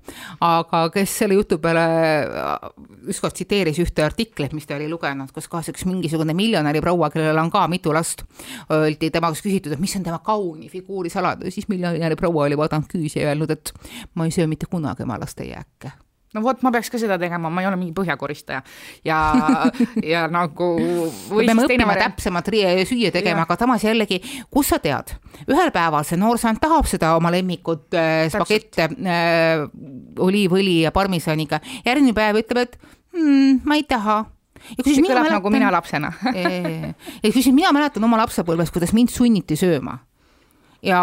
aga 0.46 0.84
kes 0.94 1.18
selle 1.24 1.40
jutu 1.40 1.58
peale 1.64 1.88
äh, 2.30 2.70
ükskord 3.10 3.34
tsiteeris 3.34 3.82
ühte 3.82 4.06
artiklit, 4.06 4.54
mis 4.54 4.70
ta 4.70 4.78
oli 4.78 4.90
lugenud, 4.92 5.34
kus 5.34 5.50
kohas 5.50 5.74
üks 5.74 5.88
mingisugune 5.90 6.38
miljonäri 6.38 6.84
proua, 6.86 7.10
kellel 7.10 7.42
on 7.42 7.50
ka 7.50 7.66
mitu 7.72 7.94
last, 7.96 8.22
öeldi 8.70 9.10
tema 9.10 9.34
käest 9.34 9.50
küsitud, 9.50 9.74
et 9.74 9.82
mis 9.82 9.98
on 9.98 10.06
tema 10.06 10.22
kaunis 10.22 10.76
figuuri 10.76 10.85
salada, 11.14 11.52
siis 11.52 11.70
miljonäri 11.72 12.16
proua 12.20 12.48
oli 12.50 12.58
vaadanud 12.58 12.90
küüsi 12.92 13.22
ja 13.22 13.32
öelnud, 13.32 13.52
et 13.52 13.74
ma 14.16 14.26
ei 14.26 14.34
söö 14.36 14.48
mitte 14.48 14.70
kunagi 14.72 15.04
oma 15.04 15.20
laste 15.20 15.48
jääke. 15.48 15.92
No 16.36 16.42
vot, 16.44 16.60
ma 16.66 16.72
peaks 16.76 16.90
ka 16.92 17.00
seda 17.00 17.16
tegema, 17.20 17.48
ma 17.54 17.64
ei 17.64 17.68
ole 17.70 17.78
mingi 17.80 17.94
põhjakoristaja. 17.96 18.60
Ja, 19.08 19.20
ja 20.14 20.26
nagu 20.32 20.68
me 20.76 21.46
peame 21.48 21.64
õppima 21.64 21.94
variant... 21.94 22.18
täpsemat 22.18 22.52
süüa 22.90 23.12
tegema, 23.16 23.46
aga 23.46 23.56
samas 23.62 23.86
jällegi, 23.88 24.20
kus 24.52 24.74
sa 24.74 24.82
tead, 24.84 25.16
ühel 25.48 25.72
päeval 25.76 26.04
see 26.08 26.20
noorsand 26.20 26.60
tahab 26.64 26.90
seda 26.92 27.14
oma 27.16 27.32
lemmikut 27.34 27.96
äh, 27.96 28.26
spagette 28.34 28.90
äh, 28.92 29.64
oliivõli 30.26 30.82
ja 30.84 30.92
parmisaniga, 30.96 31.62
järgmine 31.88 32.16
päev 32.18 32.42
ütleb, 32.44 32.66
et 32.66 32.80
mm, 33.16 33.62
ma 33.64 33.80
ei 33.80 33.88
taha. 33.88 34.24
Ja 34.66 34.82
kusjuures 34.82 35.06
mina 35.06 35.22
mäletan 35.22 35.38
nagu 35.38 35.52
mina 35.54 35.72
lapsena. 35.72 36.12
Ja 37.24 37.30
kusjuures 37.30 37.56
mina 37.56 37.72
mäletan 37.76 38.04
oma 38.04 38.20
lapsepõlves, 38.26 38.76
kuidas 38.76 38.92
mind 38.98 39.14
sunniti 39.14 39.56
sööma 39.60 40.02
ja 40.86 41.00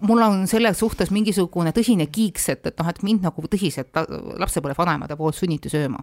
mul 0.00 0.22
on 0.24 0.46
selles 0.50 0.78
suhtes 0.80 1.10
mingisugune 1.12 1.74
tõsine 1.76 2.06
kiiks, 2.12 2.48
et, 2.54 2.64
et 2.66 2.78
noh, 2.80 2.88
et 2.88 3.02
mind 3.06 3.26
nagu 3.28 3.44
tõsiselt 3.52 3.92
lapsepõlvevanemate 4.40 5.18
poolt 5.20 5.36
sunniti 5.36 5.72
sööma. 5.72 6.02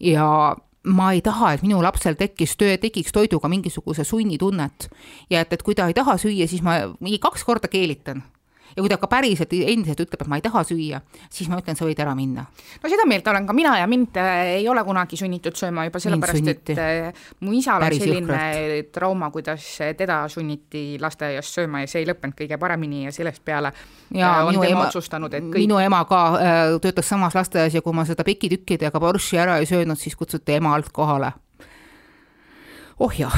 ja 0.00 0.54
ma 0.88 1.12
ei 1.12 1.20
taha, 1.20 1.52
et 1.52 1.62
minu 1.66 1.82
lapsel 1.82 2.16
tekkis 2.16 2.56
töö, 2.56 2.76
tekiks 2.80 3.12
toiduga 3.12 3.48
mingisuguse 3.50 4.04
sunnitunnet 4.06 4.88
ja 5.30 5.42
et, 5.42 5.52
et 5.52 5.62
kui 5.62 5.74
ta 5.74 5.88
ei 5.88 5.94
taha 5.94 6.16
süüa, 6.16 6.46
siis 6.48 6.62
ma 6.64 6.78
mingi 7.00 7.18
kaks 7.22 7.44
korda 7.44 7.68
keelitan 7.68 8.22
ja 8.78 8.84
kui 8.84 8.90
ta 8.92 8.98
ka 9.00 9.10
päriselt 9.10 9.52
endiselt 9.58 10.04
ütleb, 10.04 10.22
et 10.22 10.30
ma 10.30 10.38
ei 10.38 10.44
taha 10.44 10.62
süüa, 10.66 11.00
siis 11.34 11.50
ma 11.50 11.58
ütlen, 11.58 11.76
sa 11.78 11.86
võid 11.86 11.98
ära 12.02 12.14
minna. 12.18 12.44
no 12.82 12.90
seda 12.90 13.06
meelt 13.10 13.26
olen 13.26 13.48
ka 13.48 13.56
mina 13.56 13.74
ja 13.80 13.88
mind 13.90 14.16
äh, 14.22 14.54
ei 14.60 14.68
ole 14.70 14.84
kunagi 14.86 15.18
sunnitud 15.18 15.58
sööma 15.58 15.88
juba 15.88 16.02
sellepärast, 16.02 16.50
et 16.52 16.72
äh, 16.76 17.26
mu 17.42 17.56
isal 17.58 17.82
on 17.82 17.96
selline 17.98 18.22
jõhkralt. 18.22 18.92
trauma, 18.94 19.32
kuidas 19.34 19.66
teda 19.98 20.20
sunniti 20.30 20.84
lasteaias 21.02 21.50
sööma 21.58 21.82
ja 21.82 21.90
see 21.90 22.04
ei 22.04 22.10
lõppenud 22.12 22.38
kõige 22.38 22.60
paremini 22.60 23.04
ja 23.08 23.14
sellest 23.14 23.42
peale 23.44 23.72
ja, 24.14 24.30
äh, 24.30 24.46
on 24.46 24.60
tema 24.60 24.70
ema, 24.70 24.86
otsustanud, 24.86 25.34
et 25.34 25.50
kõik 25.50 25.66
minu 25.66 25.82
ema 25.82 26.04
ka 26.08 26.22
äh, 26.38 26.62
töötas 26.84 27.10
samas 27.10 27.34
lasteaias 27.38 27.74
ja 27.74 27.82
kui 27.82 27.96
ma 27.96 28.06
seda 28.08 28.26
pikitükkidega 28.28 29.02
borsši 29.02 29.42
ära 29.42 29.58
ei 29.58 29.68
söönud, 29.70 29.98
siis 29.98 30.16
kutsuti 30.16 30.60
ema 30.60 30.76
alt 30.78 30.92
kohale. 30.94 31.34
oh 32.98 33.14
jah 33.18 33.34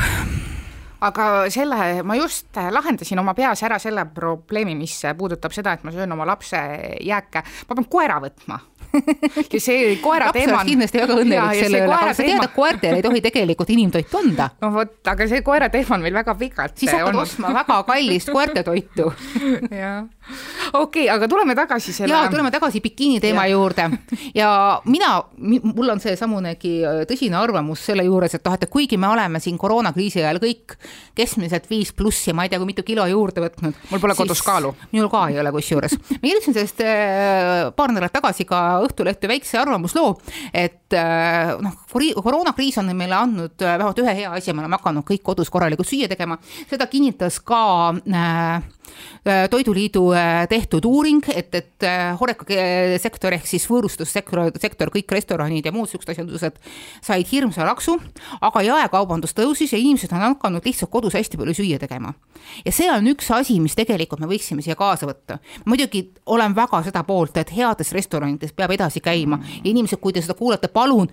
aga 1.00 1.28
selle, 1.52 2.02
ma 2.06 2.16
just 2.18 2.56
lahendasin 2.70 3.18
oma 3.22 3.34
peas 3.34 3.62
ära 3.66 3.78
selle 3.82 4.04
probleemi, 4.14 4.74
mis 4.78 4.98
puudutab 5.18 5.54
seda, 5.56 5.76
et 5.76 5.86
ma 5.86 5.94
söön 5.94 6.12
oma 6.12 6.26
lapse 6.28 6.60
jääke, 7.00 7.44
ma 7.68 7.78
pean 7.78 7.88
koera 7.90 8.20
võtma 8.22 8.60
ja 9.52 9.60
see 9.62 9.96
koera 10.02 10.30
teema 10.34 10.60
on 10.60 10.68
kindlasti 10.68 11.00
väga 11.02 11.16
õnnelik 11.22 11.60
selle 11.62 11.82
üle, 11.84 11.94
aga 11.96 12.14
sa 12.16 12.26
tead, 12.26 12.42
et 12.44 12.54
koertele 12.54 12.98
ei 12.98 13.04
tohi 13.04 13.22
tegelikult 13.24 13.70
inimtoitu 13.74 14.20
anda. 14.20 14.48
no 14.62 14.72
vot, 14.74 14.96
aga 15.12 15.28
see 15.30 15.44
koera 15.46 15.70
teema 15.72 15.98
on 15.98 16.06
meil 16.06 16.16
väga 16.18 16.34
pikalt 16.40 16.76
siis 16.80 16.92
hakkad 16.92 17.12
olnud. 17.12 17.22
ostma 17.22 17.52
väga 17.54 17.78
kallist 17.88 18.32
koerte 18.34 18.64
toitu 18.66 19.10
jah, 19.82 20.06
okei 20.72 21.04
okay,, 21.04 21.08
aga 21.14 21.28
tuleme 21.28 21.54
tagasi 21.58 21.92
selle 21.96 22.14
jaa, 22.14 22.28
tuleme 22.32 22.50
tagasi 22.50 22.80
bikiini 22.84 23.20
teema 23.20 23.46
ja. 23.46 23.56
juurde 23.56 23.88
ja 24.34 24.50
mina, 24.84 25.12
mul 25.38 25.94
on 25.94 26.02
seesamunegi 26.02 26.74
äh, 26.84 27.02
tõsine 27.10 27.38
arvamus 27.40 27.84
selle 27.90 28.04
juures, 28.06 28.34
et 28.36 28.46
noh, 28.46 28.56
et 28.56 28.68
kuigi 28.70 28.98
me 29.00 29.10
oleme 29.10 29.40
siin 29.42 29.58
koroonakriisi 29.60 30.22
ajal 30.22 30.40
kõik 30.42 30.76
keskmiselt 31.18 31.68
viis 31.70 31.92
pluss 31.96 32.28
ja 32.28 32.36
ma 32.36 32.46
ei 32.46 32.52
tea, 32.52 32.60
kui 32.60 32.70
mitu 32.70 32.84
kilo 32.86 33.06
juurde 33.10 33.44
võtnud. 33.44 33.78
mul 33.90 34.02
pole 34.02 34.16
kodus 34.18 34.42
kaalu. 34.46 34.74
minul 34.92 35.10
ka 35.12 35.26
ei 35.30 35.40
ole 35.42 35.52
kusjuures. 35.54 35.96
ma 36.10 36.22
kirjutasin 36.22 36.56
sellest 36.56 36.84
äh, 36.84 37.70
paar 37.76 37.94
nädalat 37.94 38.14
tagasi 38.14 38.46
ka 38.48 38.60
Õhtulehte 38.80 39.28
väikse 39.28 39.58
arvamusloo, 39.60 40.14
et 40.54 40.94
äh, 40.96 41.54
noh, 41.60 41.76
koroonakriis 42.22 42.78
on 42.80 42.92
meile 42.96 43.18
andnud 43.18 43.62
äh, 43.62 43.76
vähemalt 43.78 44.02
ühe 44.02 44.14
hea 44.22 44.32
asja, 44.36 44.54
me 44.54 44.64
oleme 44.64 44.78
hakanud 44.78 45.06
kõik 45.08 45.24
kodus 45.26 45.50
korralikult 45.52 45.88
süüa 45.88 46.08
tegema, 46.10 46.38
seda 46.70 46.86
kinnitas 46.90 47.40
ka 47.44 47.62
äh, 47.94 48.62
toiduliidu 49.50 50.10
tehtud 50.50 50.84
uuring, 50.88 51.24
et, 51.34 51.54
et 51.54 51.86
äh, 51.86 52.12
horeca 52.20 52.44
sektor 53.02 53.34
ehk 53.36 53.46
siis 53.48 53.66
võõrustussektor, 53.70 54.50
sektor, 54.62 54.92
kõik 54.94 55.12
restoranid 55.14 55.66
ja 55.66 55.72
muud 55.74 55.90
siuksed 55.90 56.12
asjandused 56.14 56.56
said 57.04 57.28
hirmsa 57.30 57.66
laksu, 57.68 57.96
aga 58.40 58.64
jaekaubandus 58.66 59.36
tõusis 59.36 59.74
ja 59.74 59.80
inimesed 59.80 60.12
on 60.16 60.24
hakanud 60.28 60.66
lihtsalt 60.66 60.92
kodus 60.92 61.16
hästi 61.18 61.40
palju 61.40 61.56
süüa 61.60 61.80
tegema. 61.82 62.14
ja 62.64 62.72
see 62.72 62.90
on 62.92 63.06
üks 63.12 63.30
asi, 63.34 63.60
mis 63.60 63.76
tegelikult 63.78 64.22
me 64.22 64.30
võiksime 64.30 64.64
siia 64.64 64.76
kaasa 64.78 65.08
võtta. 65.10 65.38
muidugi 65.64 66.06
olen 66.26 66.56
väga 66.56 66.82
seda 66.86 67.04
poolt, 67.04 67.36
et 67.36 67.52
heades 67.56 67.92
restoranides 67.92 68.52
peab 68.56 68.74
edasi 68.76 69.00
käima 69.04 69.40
ja 69.44 69.70
inimesed, 69.70 70.00
kui 70.00 70.12
te 70.12 70.22
seda 70.24 70.38
kuulate, 70.38 70.68
palun 70.68 71.10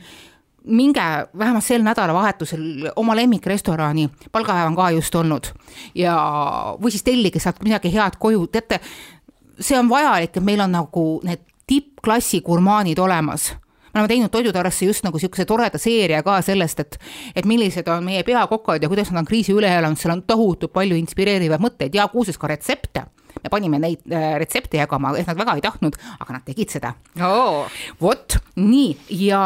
minge 0.67 1.03
vähemalt 1.37 1.65
sel 1.65 1.83
nädalavahetusel 1.85 2.91
oma 2.95 3.15
lemmikrestorani, 3.15 4.09
palgapäev 4.31 4.71
on 4.71 4.75
ka 4.75 4.89
just 4.95 5.15
olnud. 5.15 5.51
Ja, 5.95 6.15
või 6.81 6.91
siis 6.93 7.05
tellige 7.07 7.39
sealt 7.39 7.63
midagi 7.63 7.91
head 7.93 8.19
koju, 8.19 8.47
teate, 8.51 8.81
see 9.59 9.77
on 9.79 9.89
vajalik, 9.89 10.35
et 10.37 10.43
meil 10.43 10.61
on 10.63 10.75
nagu 10.75 11.05
need 11.27 11.45
tippklassi 11.67 12.41
gurmaanid 12.41 12.99
olemas. 12.99 13.51
Me 13.93 14.01
oleme 14.01 14.11
teinud 14.11 14.29
Toidutaresse 14.29 14.85
just 14.85 15.05
nagu 15.07 15.17
niisuguse 15.17 15.45
toreda 15.49 15.79
seeria 15.81 16.19
ka 16.23 16.37
sellest, 16.45 16.79
et 16.83 16.97
et 17.35 17.47
millised 17.49 17.87
on 17.89 18.03
meie 18.05 18.23
peakokad 18.23 18.83
ja 18.83 18.89
kuidas 18.91 19.09
nad 19.11 19.23
on 19.23 19.25
kriisi 19.25 19.55
üle 19.55 19.71
elanud, 19.73 19.97
seal 19.97 20.13
on 20.13 20.21
tohutult 20.27 20.73
palju 20.73 20.99
inspireerivaid 20.99 21.63
mõtteid 21.63 21.95
ja 21.97 22.05
muuseas 22.13 22.37
ka 22.37 22.51
retsepte. 22.51 23.07
Me 23.43 23.49
panime 23.49 23.79
neid 23.79 24.05
äh, 24.11 24.35
retsepte 24.41 24.77
jagama, 24.77 25.15
ehk 25.17 25.27
nad 25.29 25.39
väga 25.39 25.57
ei 25.57 25.65
tahtnud, 25.65 25.97
aga 26.19 26.37
nad 26.37 26.45
tegid 26.45 26.73
seda. 26.73 26.93
Oh.. 27.21 27.65
vot 28.01 28.37
nii. 28.55 28.95
Ja 29.23 29.41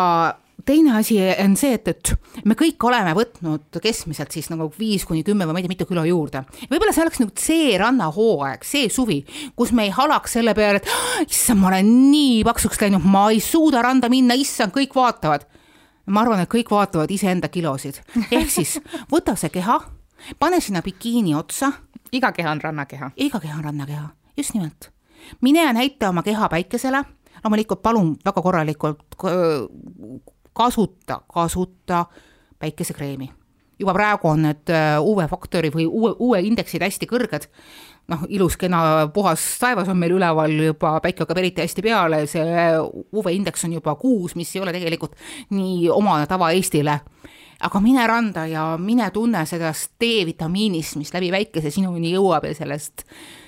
teine 0.65 0.97
asi 0.97 1.17
on 1.43 1.55
see, 1.57 1.75
et, 1.77 1.87
et 1.87 2.45
me 2.47 2.55
kõik 2.59 2.83
oleme 2.87 3.13
võtnud 3.17 3.79
keskmiselt 3.83 4.33
siis 4.33 4.49
nagu 4.51 4.67
viis 4.77 5.05
kuni 5.07 5.23
kümme 5.25 5.45
või 5.47 5.55
ma 5.55 5.61
ei 5.61 5.65
tea, 5.65 5.73
mitu 5.73 5.87
kilo 5.89 6.03
juurde. 6.07 6.43
võib-olla 6.71 6.93
see 6.95 7.05
oleks 7.05 7.21
nagu 7.21 7.33
see 7.39 7.77
rannahooaeg, 7.81 8.65
see 8.67 8.89
suvi, 8.93 9.21
kus 9.57 9.73
me 9.75 9.87
ei 9.87 9.93
halaks 9.95 10.37
selle 10.37 10.55
peale, 10.57 10.81
et 10.81 10.89
ah, 10.91 11.21
issand, 11.25 11.61
ma 11.61 11.71
olen 11.71 11.91
nii 12.11 12.41
paksuks 12.47 12.81
läinud, 12.81 13.05
ma 13.05 13.27
ei 13.31 13.41
suuda 13.43 13.83
randa 13.85 14.09
minna, 14.11 14.37
issand, 14.37 14.73
kõik 14.75 14.95
vaatavad. 14.97 15.47
ma 16.11 16.23
arvan, 16.25 16.41
et 16.43 16.51
kõik 16.51 16.71
vaatavad 16.73 17.11
iseenda 17.13 17.47
kilosid, 17.47 18.01
ehk 18.31 18.49
siis 18.51 18.79
võta 19.11 19.37
see 19.39 19.53
keha, 19.53 19.79
pane 20.39 20.59
sinna 20.61 20.81
bikiini 20.81 21.35
otsa. 21.37 21.71
iga 22.11 22.31
keha 22.31 22.51
on 22.51 22.61
rannakeha. 22.61 23.11
iga 23.15 23.39
keha 23.39 23.57
on 23.57 23.63
rannakeha, 23.69 24.09
just 24.37 24.53
nimelt. 24.53 24.91
mine 25.41 25.63
ja 25.63 25.73
näita 25.73 26.09
oma 26.09 26.23
keha 26.23 26.49
päikesele 26.49 27.05
loomulikult 27.43 27.81
palun 27.81 28.15
väga 28.25 28.41
korralikult 28.41 29.15
kasuta, 30.53 31.22
kasuta 31.34 32.05
päikesekreemi. 32.60 33.31
juba 33.81 33.93
praegu 33.93 34.27
on 34.29 34.43
need 34.46 34.70
äh, 34.70 35.00
UV-faktori 35.01 35.72
või 35.74 35.88
uue, 35.89 36.12
uue 36.20 36.41
indeksid 36.46 36.84
hästi 36.86 37.08
kõrged, 37.10 37.48
noh, 38.13 38.27
ilus, 38.29 38.53
kena, 38.62 39.08
puhas 39.13 39.41
taevas 39.58 39.89
on 39.89 39.98
meil 39.98 40.13
üleval 40.13 40.53
juba, 40.53 41.00
päike 41.01 41.24
hakkab 41.24 41.41
eriti 41.41 41.63
hästi 41.65 41.81
peale, 41.81 42.20
see 42.29 42.46
UV-indeks 43.10 43.65
on 43.65 43.74
juba 43.79 43.96
kuus, 43.98 44.36
mis 44.38 44.53
ei 44.55 44.62
ole 44.62 44.75
tegelikult 44.75 45.17
nii 45.50 45.89
omane 45.89 46.29
tava-Eestile 46.29 47.00
aga 47.62 47.81
mine 47.81 48.05
randa 48.08 48.46
ja 48.50 48.63
mine 48.77 49.10
tunne 49.13 49.46
sellest 49.50 49.96
D-vitamiinist, 50.01 50.98
mis 51.01 51.13
läbi 51.13 51.34
päikese 51.34 51.74
sinuni 51.74 52.13
jõuab 52.13 52.46
ja 52.50 52.53
sellest 52.58 53.05
äh, 53.05 53.41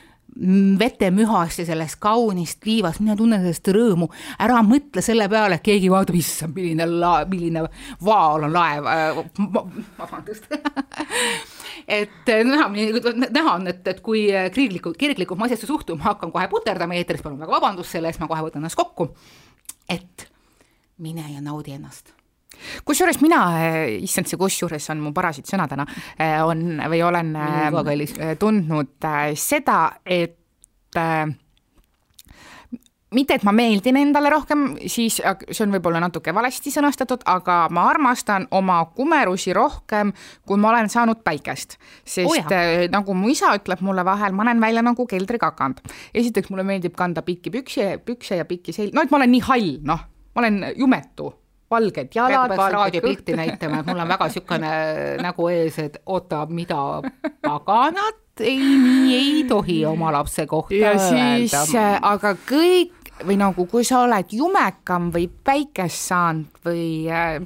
vetemühast 0.80 1.62
ja 1.62 1.66
sellest 1.68 2.00
kaunist 2.02 2.66
liivast, 2.66 3.02
mine 3.04 3.16
tunne 3.18 3.38
sellest 3.42 3.70
rõõmu, 3.76 4.08
ära 4.42 4.62
mõtle 4.66 5.04
selle 5.06 5.28
peale, 5.30 5.60
et 5.60 5.66
keegi 5.66 5.92
vaatab, 5.94 6.18
issand, 6.18 6.56
milline 6.58 6.88
la-, 6.90 7.26
milline 7.30 7.66
vaal 8.04 8.48
on 8.48 8.56
laev 8.56 8.90
äh,, 8.90 9.22
vabandust. 10.00 10.50
Et 11.84 12.30
äh, 12.32 12.46
näha, 12.48 12.70
näha 13.28 13.54
on, 13.58 13.68
et, 13.68 13.82
et 13.92 13.98
kui 14.00 14.22
kirglikult, 14.56 14.96
kirglikult 14.96 15.40
ma 15.40 15.50
asjasse 15.50 15.68
suhtuma 15.68 16.14
hakkan 16.14 16.32
kohe 16.32 16.48
puterdama 16.48 16.96
eetris, 16.96 17.20
palun 17.26 17.42
väga 17.44 17.58
vabandust 17.58 17.92
selle 17.92 18.08
eest, 18.08 18.24
ma 18.24 18.30
kohe 18.32 18.46
võtan 18.46 18.64
ennast 18.64 18.80
kokku, 18.80 19.10
et 19.92 20.30
mine 21.04 21.28
ja 21.34 21.44
naudi 21.44 21.76
ennast 21.76 22.14
kusjuures 22.86 23.22
mina, 23.24 23.42
eh, 23.62 24.04
issand, 24.04 24.30
see 24.30 24.40
kusjuures 24.40 24.90
on 24.94 25.02
mu 25.04 25.14
parasiit 25.16 25.50
sõna 25.50 25.68
täna, 25.70 25.88
eh, 26.18 26.40
on 26.44 26.82
või 26.92 27.02
olen 27.06 27.36
eh, 27.36 28.36
tundnud 28.40 29.10
seda, 29.40 29.80
et 30.06 30.40
mitte, 33.14 33.36
et 33.38 33.44
ma 33.46 33.52
meeldin 33.54 33.98
endale 33.98 34.30
rohkem, 34.34 34.66
siis 34.90 35.20
see 35.20 35.64
on 35.66 35.74
võib-olla 35.76 36.02
natuke 36.02 36.34
valesti 36.34 36.72
sõnastatud, 36.74 37.26
aga 37.30 37.68
ma 37.74 37.86
armastan 37.92 38.48
oma 38.58 38.80
kumerusi 38.96 39.54
rohkem, 39.54 40.14
kui 40.46 40.58
ma 40.62 40.72
olen 40.72 40.90
saanud 40.90 41.22
päikest. 41.26 41.78
sest 42.06 42.30
oh 42.30 42.56
nagu 42.94 43.14
mu 43.18 43.30
isa 43.30 43.54
ütleb 43.58 43.82
mulle 43.86 44.06
vahel, 44.06 44.34
ma 44.34 44.48
näen 44.50 44.62
välja 44.62 44.82
nagu 44.82 45.06
keldrikakand. 45.06 45.82
esiteks 46.14 46.50
mulle 46.50 46.64
meeldib 46.64 46.96
kanda 46.96 47.22
pikki 47.22 47.52
pükse, 47.52 47.98
pükse 48.06 48.42
ja 48.42 48.46
pikki 48.46 48.74
selg-, 48.74 48.94
no 48.94 49.02
et 49.02 49.12
ma 49.12 49.22
olen 49.22 49.32
nii 49.32 49.46
hall, 49.50 49.72
noh, 49.84 50.06
ma 50.34 50.46
olen 50.46 50.74
jumetu 50.78 51.34
valged 51.74 52.16
jalad, 52.16 52.56
valged 52.56 52.78
raadiopilti 52.78 53.38
näitama, 53.38 53.82
et 53.82 53.92
mul 53.92 54.04
on 54.04 54.12
väga 54.14 54.30
niisugune 54.30 54.74
nägu 55.24 55.48
ees, 55.54 55.80
et 55.84 55.98
oota, 56.06 56.44
mida 56.50 56.82
paganat, 57.44 58.22
ei, 58.40 58.60
nii 58.60 59.16
ei 59.18 59.44
tohi 59.50 59.82
oma 59.90 60.14
lapse 60.16 60.46
kohta 60.50 60.78
ja 60.78 60.94
siis, 61.02 61.56
äh, 61.76 61.98
aga 62.02 62.36
kõik 62.50 63.14
või 63.24 63.38
nagu, 63.40 63.68
kui 63.70 63.86
sa 63.88 64.04
oled 64.08 64.32
jumekam 64.34 65.12
või 65.14 65.28
päikest 65.28 66.08
saanud 66.10 66.64
või 66.66 66.88
äh, 67.12 67.44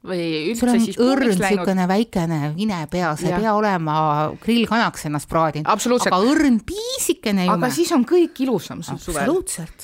või 0.00 0.52
üldse 0.54 0.76
siis 0.80 0.96
õrn 1.00 1.34
niisugune 1.34 1.84
väikene 1.88 2.38
vine 2.56 2.78
pea, 2.90 3.12
sa 3.20 3.28
ei 3.28 3.42
pea 3.42 3.52
olema 3.56 3.96
grillkanaks 4.40 5.04
ennast 5.10 5.28
praadinud. 5.28 5.68
aga 5.68 6.20
õrn 6.24 6.60
piisikene 6.64 7.44
jume. 7.44 7.58
aga 7.58 7.70
siis 7.74 7.92
on 7.92 8.06
kõik 8.08 8.40
ilusam 8.46 8.80
sul 8.86 9.00
suvel. 9.02 9.34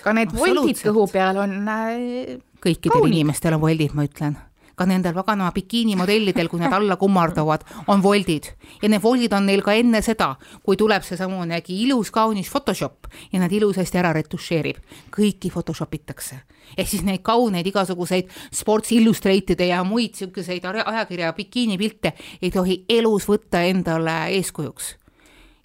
ka 0.03 0.17
need 0.17 0.33
voldid 0.33 0.81
kõhu 0.87 1.05
peal 1.13 1.43
on 1.45 1.69
äh, 1.69 2.39
kõikidel 2.63 3.01
Kaunid. 3.01 3.15
inimestel 3.15 3.55
on 3.55 3.61
voldid, 3.61 3.95
ma 3.95 4.05
ütlen 4.07 4.37
ka 4.77 4.85
nendel 4.85 5.15
paganama 5.17 5.55
bikiinimodellidel, 5.57 6.51
kui 6.53 6.61
nad 6.61 6.75
alla 6.77 6.99
kummardavad, 7.01 7.65
on 7.89 8.03
voldid 8.05 8.51
ja 8.83 8.91
need 8.93 9.03
voldid 9.03 9.33
on 9.33 9.49
neil 9.49 9.63
ka 9.65 9.73
enne 9.77 10.03
seda, 10.05 10.35
kui 10.63 10.77
tuleb 10.77 11.05
seesamunegi 11.07 11.79
ilus 11.87 12.13
kaunis 12.13 12.51
Photoshop 12.53 13.09
ja 13.33 13.41
nad 13.41 13.53
ilusasti 13.53 13.99
ära 13.99 14.13
retušeerib. 14.17 14.77
kõiki 15.17 15.51
Photoshop 15.51 15.95
itakse 15.97 16.43
ehk 16.77 16.89
siis 16.89 17.05
neid 17.07 17.23
kauneid 17.25 17.67
igasuguseid 17.67 18.31
Sports 18.53 18.93
Illustrated'e 18.93 19.71
ja 19.71 19.83
muid 19.85 20.15
siukseid 20.19 20.65
ajakirja 20.65 21.33
bikiinipilte 21.33 22.13
ei 22.43 22.51
tohi 22.51 22.85
elus 22.89 23.29
võtta 23.29 23.65
endale 23.65 24.27
eeskujuks. 24.37 24.97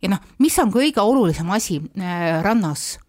ja 0.01 0.09
noh, 0.09 0.19
mis 0.39 0.59
on 0.59 0.71
kõige 0.71 1.01
olulisem 1.03 1.49
asi 1.51 1.81
äh, 1.99 2.39
rannas 2.43 2.99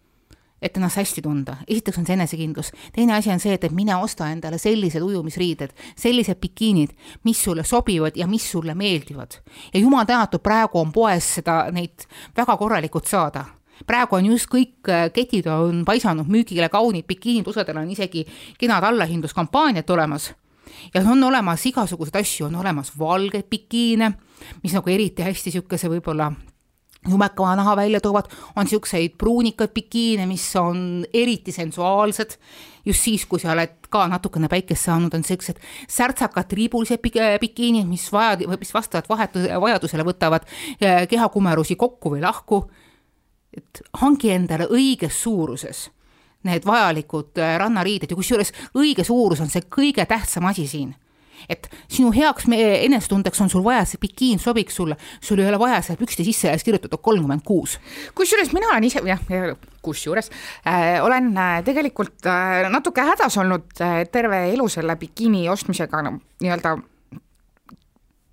et 0.63 0.77
ennast 0.77 0.97
hästi 1.01 1.21
tunda. 1.21 1.57
esiteks 1.67 1.97
on 1.99 2.05
see 2.07 2.17
enesekindlus, 2.17 2.71
teine 2.95 3.17
asi 3.17 3.31
on 3.33 3.41
see, 3.43 3.53
et, 3.57 3.63
et 3.63 3.75
mine 3.75 3.95
osta 3.95 4.29
endale 4.31 4.57
sellised 4.61 5.03
ujumisriided, 5.03 5.73
sellised 5.99 6.39
bikiinid, 6.41 6.93
mis 7.27 7.41
sulle 7.43 7.65
sobivad 7.67 8.15
ja 8.15 8.27
mis 8.27 8.51
sulle 8.51 8.75
meeldivad. 8.75 9.39
ja 9.73 9.79
jumal 9.79 10.05
tänatud, 10.05 10.41
praegu 10.43 10.79
on 10.79 10.91
poes 10.91 11.35
seda, 11.39 11.65
neid 11.71 12.07
väga 12.37 12.57
korralikult 12.57 13.11
saada 13.11 13.45
praegu 13.87 14.15
on 14.15 14.29
just 14.31 14.47
kõik 14.51 14.87
äh, 14.89 15.09
ketid 15.13 15.47
on 15.51 15.83
paisanud 15.85 16.29
müügile 16.29 16.69
kaunid 16.71 17.07
bikiinid, 17.09 17.47
osadel 17.47 17.81
on 17.81 17.89
isegi 17.91 18.23
kenad 18.59 18.85
allahindluskampaaniad 18.87 19.89
olemas 19.89 20.31
ja 20.93 21.01
on 21.01 21.23
olemas 21.23 21.65
igasuguseid 21.65 22.21
asju, 22.21 22.47
on 22.47 22.55
olemas 22.61 22.93
valgeid 22.99 23.49
bikiine, 23.49 24.11
mis 24.63 24.73
nagu 24.73 24.89
eriti 24.89 25.25
hästi 25.25 25.51
niisuguse 25.51 25.89
võib-olla 25.91 26.31
jumekama 27.09 27.55
naha 27.59 27.75
välja 27.75 28.01
toovad, 28.01 28.29
on 28.55 28.67
niisuguseid 28.67 29.17
pruunikaid 29.17 29.73
bikiine, 29.75 30.27
mis 30.29 30.45
on 30.59 31.05
eriti 31.13 31.51
sensuaalsed, 31.51 32.37
just 32.85 33.03
siis, 33.03 33.25
kui 33.29 33.41
sa 33.41 33.53
oled 33.53 33.89
ka 33.93 34.05
natukene 34.11 34.49
päikest 34.51 34.89
saanud, 34.89 35.13
on 35.13 35.23
niisugused 35.23 35.59
särtsakad 35.91 36.49
triibulised 36.51 37.03
bikiinid, 37.41 37.87
mis 37.89 38.07
vaja, 38.13 38.37
mis 38.59 38.73
vastavalt 38.73 39.09
vahetu-, 39.11 39.49
vajadusele 39.61 40.05
võtavad 40.07 40.47
eh, 40.79 41.03
kehakumerusi 41.09 41.75
kokku 41.79 42.15
või 42.15 42.23
lahku, 42.23 42.63
et 43.53 43.83
hangi 44.01 44.33
endale 44.33 44.69
õiges 44.71 45.19
suuruses 45.23 45.89
need 46.43 46.65
vajalikud 46.67 47.39
äh, 47.39 47.55
rannariided 47.61 48.11
ja 48.11 48.17
kusjuures 48.19 48.51
õige 48.75 49.05
suurus 49.07 49.41
on 49.43 49.51
see 49.51 49.63
kõige 49.71 50.05
tähtsam 50.09 50.49
asi 50.49 50.67
siin 50.67 50.91
et 51.49 51.69
sinu 51.91 52.11
heaks 52.15 52.47
enesetundeks 52.53 53.41
on 53.41 53.51
sul 53.51 53.63
vaja, 53.65 53.85
see 53.87 54.01
bikiin 54.01 54.39
sobiks 54.39 54.75
sulle, 54.79 54.97
sul 55.21 55.41
ei 55.41 55.49
ole 55.49 55.59
vaja 55.59 55.81
seal 55.81 55.99
pükste 55.99 56.25
sisse 56.25 56.47
ja 56.47 56.57
siis 56.57 56.67
kirjutatud 56.67 57.01
kolmkümmend 57.01 57.43
kuus. 57.45 57.79
kusjuures 58.15 58.53
mina 58.53 58.71
olen 58.71 58.87
ise, 58.89 59.01
jah, 59.07 59.19
kusjuures 59.81 60.31
äh, 60.67 61.03
olen 61.03 61.31
äh, 61.37 61.57
tegelikult 61.65 62.25
äh, 62.25 62.69
natuke 62.71 63.05
hädas 63.05 63.37
olnud 63.37 63.81
äh, 63.81 64.03
terve 64.11 64.45
elu 64.53 64.69
selle 64.69 64.95
bikiini 64.95 65.47
ostmisega 65.49 66.01
no, 66.05 66.17
nii-öelda 66.41 66.77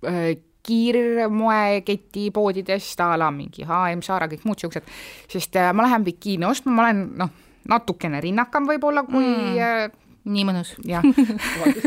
äh, 0.07 0.31
kiirmoeketi 0.61 2.29
poodidest 2.31 2.99
a 3.01 3.15
la 3.17 3.31
mingi 3.33 3.65
HM, 3.65 4.03
Zara, 4.05 4.27
kõik 4.29 4.43
muud 4.45 4.61
siuksed, 4.61 4.85
sest 5.31 5.57
äh, 5.57 5.71
ma 5.73 5.87
lähen 5.87 6.05
bikiini 6.05 6.45
ostma, 6.45 6.75
ma 6.75 6.85
olen 6.85 7.07
noh 7.17 7.39
natukene 7.69 8.21
rinnakam 8.23 8.65
võib-olla 8.69 9.03
kui 9.05 9.25
mm. 9.25 9.57
äh, 9.61 9.91
nii 10.25 10.43
mõnus. 10.45 10.73
jah. 10.85 11.03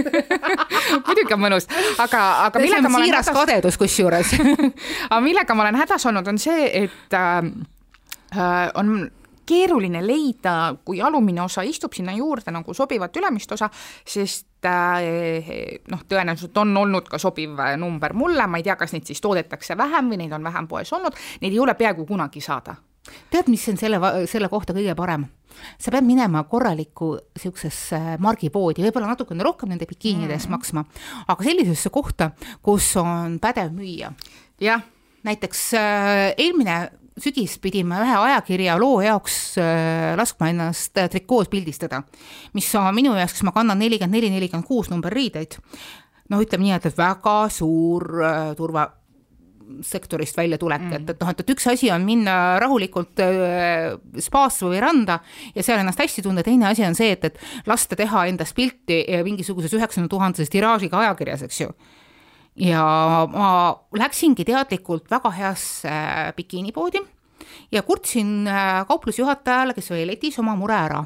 Muidugi 1.06 1.34
on 1.34 1.42
mõnus, 1.42 1.68
aga, 2.02 2.22
aga 2.48 2.62
millega 2.62 2.90
ma 2.90 3.00
olen 3.00 3.12
hädas... 3.12 3.34
kadedus 3.34 3.78
kusjuures. 3.80 4.34
Aga 5.10 5.20
millega 5.24 5.54
ma 5.54 5.66
olen 5.66 5.78
hädas 5.78 6.06
olnud, 6.10 6.26
on 6.28 6.40
see, 6.42 6.66
et 6.84 7.14
äh, 7.14 7.36
äh, 8.34 8.70
on 8.74 8.96
keeruline 9.46 10.00
leida, 10.06 10.74
kui 10.84 11.02
alumine 11.04 11.42
osa 11.44 11.62
istub 11.68 11.92
sinna 11.94 12.14
juurde 12.16 12.52
nagu 12.54 12.74
sobivat 12.74 13.16
ülemist 13.20 13.52
osa, 13.52 13.68
sest 14.08 14.66
äh, 14.66 15.84
noh, 15.92 16.06
tõenäoliselt 16.08 16.56
on 16.62 16.74
olnud 16.80 17.10
ka 17.12 17.20
sobiv 17.22 17.60
number 17.78 18.16
mulle, 18.16 18.48
ma 18.48 18.58
ei 18.58 18.66
tea, 18.66 18.78
kas 18.80 18.96
neid 18.96 19.06
siis 19.06 19.22
toodetakse 19.22 19.76
vähem 19.78 20.10
või 20.10 20.24
neid 20.24 20.34
on 20.34 20.48
vähem 20.48 20.68
poes 20.70 20.92
olnud, 20.96 21.14
neid 21.44 21.52
ei 21.52 21.62
ole 21.62 21.76
peaaegu 21.78 22.08
kunagi 22.08 22.42
saada 22.44 22.74
tead, 23.32 23.48
mis 23.52 23.64
on 23.68 23.78
selle, 23.80 24.00
selle 24.30 24.50
kohta 24.52 24.76
kõige 24.76 24.96
parem? 24.98 25.28
sa 25.78 25.92
pead 25.94 26.02
minema 26.02 26.40
korralikku 26.50 27.12
niisugusesse 27.36 28.16
margipoodi, 28.18 28.82
võib-olla 28.82 29.12
natukene 29.12 29.44
rohkem 29.46 29.70
nende 29.70 29.86
bikiinide 29.86 30.34
eest 30.34 30.48
mm. 30.48 30.56
maksma, 30.56 30.82
aga 31.30 31.46
sellisesse 31.46 31.92
kohta, 31.94 32.32
kus 32.64 32.88
on 32.98 33.38
pädev 33.42 33.70
müüja. 33.76 34.10
jah. 34.60 34.82
näiteks 35.24 35.62
äh, 35.78 36.34
eelmine 36.34 36.78
sügis 37.20 37.58
pidime 37.62 38.00
ühe 38.02 38.16
ajakirja 38.26 38.74
loo 38.80 38.98
jaoks 39.04 39.36
äh, 39.62 40.14
laskma 40.18 40.50
ennast 40.50 40.98
äh, 40.98 41.08
trikoos 41.10 41.50
pildistada, 41.52 42.02
mis 42.54 42.70
on 42.78 42.90
minu 42.96 43.14
jaoks, 43.14 43.36
kes 43.36 43.46
ma 43.46 43.54
kannan 43.54 43.78
nelikümmend 43.78 44.18
neli, 44.18 44.32
nelikümmend 44.34 44.66
kuus 44.66 44.90
number 44.90 45.14
riideid, 45.14 45.58
noh, 46.32 46.42
ütleme 46.42 46.66
nii, 46.66 46.74
et 46.80 46.98
väga 46.98 47.36
suur 47.54 48.08
äh, 48.18 48.50
turva 48.58 48.88
sektorist 49.84 50.36
väljatulek 50.36 50.82
mm., 50.82 50.96
et, 50.98 51.10
et 51.14 51.22
noh, 51.22 51.30
et, 51.32 51.40
et 51.40 51.52
üks 51.54 51.66
asi 51.70 51.90
on 51.94 52.04
minna 52.06 52.34
rahulikult 52.62 53.22
äh, 53.24 53.94
spaasse 54.22 54.66
või 54.68 54.82
randa 54.84 55.18
ja 55.54 55.64
seal 55.64 55.82
ennast 55.82 56.02
hästi 56.02 56.24
tunda, 56.26 56.44
teine 56.46 56.68
asi 56.70 56.84
on 56.86 56.96
see, 56.98 57.14
et, 57.16 57.24
et 57.30 57.68
lasta 57.70 57.98
teha 57.98 58.26
endast 58.30 58.56
pilti 58.56 59.02
mingisuguses 59.26 59.74
üheksakümne 59.76 60.10
tuhandeses 60.12 60.52
tiraažiga 60.52 61.00
ajakirjas, 61.02 61.46
eks 61.48 61.60
ju. 61.64 61.74
ja 62.68 62.84
ma 63.30 63.48
läksingi 63.98 64.46
teadlikult 64.46 65.10
väga 65.10 65.32
heasse 65.40 65.90
äh, 65.90 66.30
bikiinipoodi 66.36 67.02
ja 67.72 67.82
kurtsin 67.82 68.46
äh, 68.48 68.86
kauplusjuhatajale, 68.88 69.74
kes 69.74 69.92
oli 69.94 70.06
letis, 70.12 70.38
oma 70.38 70.56
mure 70.58 70.78
ära 70.78 71.04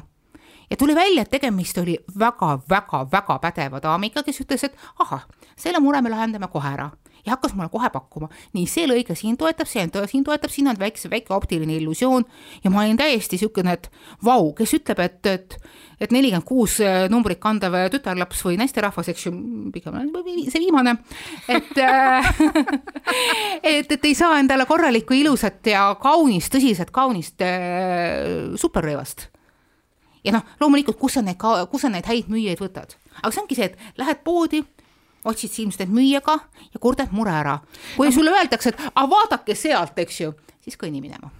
ja 0.69 0.77
tuli 0.77 0.95
välja, 0.95 1.21
et 1.21 1.31
tegemist 1.31 1.77
oli 1.77 1.97
väga-väga-väga 2.19 3.39
pädeva 3.41 3.81
daamiga, 3.83 4.23
kes 4.23 4.43
ütles, 4.43 4.67
et 4.67 4.75
ahah, 4.99 5.25
selle 5.57 5.81
mure 5.81 6.01
me 6.01 6.11
lahendame 6.13 6.49
kohe 6.51 6.73
ära 6.73 6.89
ja 7.29 7.37
hakkas 7.37 7.53
mulle 7.53 7.69
kohe 7.69 7.89
pakkuma, 7.93 8.29
nii 8.57 8.65
see 8.69 8.87
lõige 8.89 9.15
siin 9.17 9.37
toetab, 9.37 9.69
see 9.69 9.85
siin 10.09 10.25
toetab, 10.25 10.53
siin 10.53 10.71
on 10.71 10.79
väikse, 10.79 11.11
väike 11.11 11.33
optiline 11.35 11.77
illusioon. 11.77 12.25
Ja 12.63 12.73
ma 12.73 12.83
olin 12.83 12.97
täiesti 12.97 13.37
niisugune, 13.37 13.77
et 13.77 13.91
vau, 14.25 14.49
kes 14.57 14.73
ütleb, 14.79 15.05
et, 15.05 15.21
et 15.29 15.59
et 15.99 16.13
nelikümmend 16.15 16.47
kuus 16.47 16.77
äh, 16.79 17.07
numbrit 17.11 17.41
kandev 17.43 17.75
tütarlaps 17.91 18.43
või 18.47 18.55
naisterahvas, 18.59 19.09
eks 19.11 19.25
ju, 19.27 19.33
pigem 19.73 19.97
see 20.47 20.61
viimane, 20.63 20.95
et 21.51 21.81
äh, 21.83 22.29
et, 23.73 23.91
et 23.91 24.07
ei 24.07 24.15
saa 24.15 24.39
endale 24.39 24.63
korralikku 24.69 25.17
ilusat 25.17 25.67
ja 25.73 25.89
kaunist, 25.99 26.53
tõsiselt 26.55 26.93
kaunist 26.95 27.43
äh, 27.43 28.55
superrõivast. 28.55 29.27
ja 30.23 30.35
noh, 30.35 30.47
loomulikult, 30.63 30.99
kus 30.99 31.19
sa 31.19 31.25
neid, 31.25 31.39
kus 31.39 31.83
sa 31.83 31.91
neid 31.91 32.07
häid 32.07 32.31
müüjaid 32.31 32.63
võtad, 32.63 32.95
aga 33.19 33.33
see 33.33 33.43
ongi 33.43 33.59
see, 33.59 33.71
et 33.73 33.99
lähed 33.99 34.23
poodi 34.23 34.63
otsid 35.27 35.51
silmsted 35.51 35.91
müüjaga 35.91 36.37
ja 36.73 36.81
kurdad 36.81 37.11
mure 37.11 37.33
ära. 37.33 37.59
kui 37.97 38.07
no. 38.07 38.13
sulle 38.13 38.35
öeldakse, 38.35 38.73
et 38.73 38.85
aga 38.93 39.09
vaadake 39.09 39.55
sealt, 39.55 39.97
eks 39.99 40.21
ju, 40.21 40.33
siis 40.63 40.77
kõnni 40.79 41.01
minema. 41.01 41.31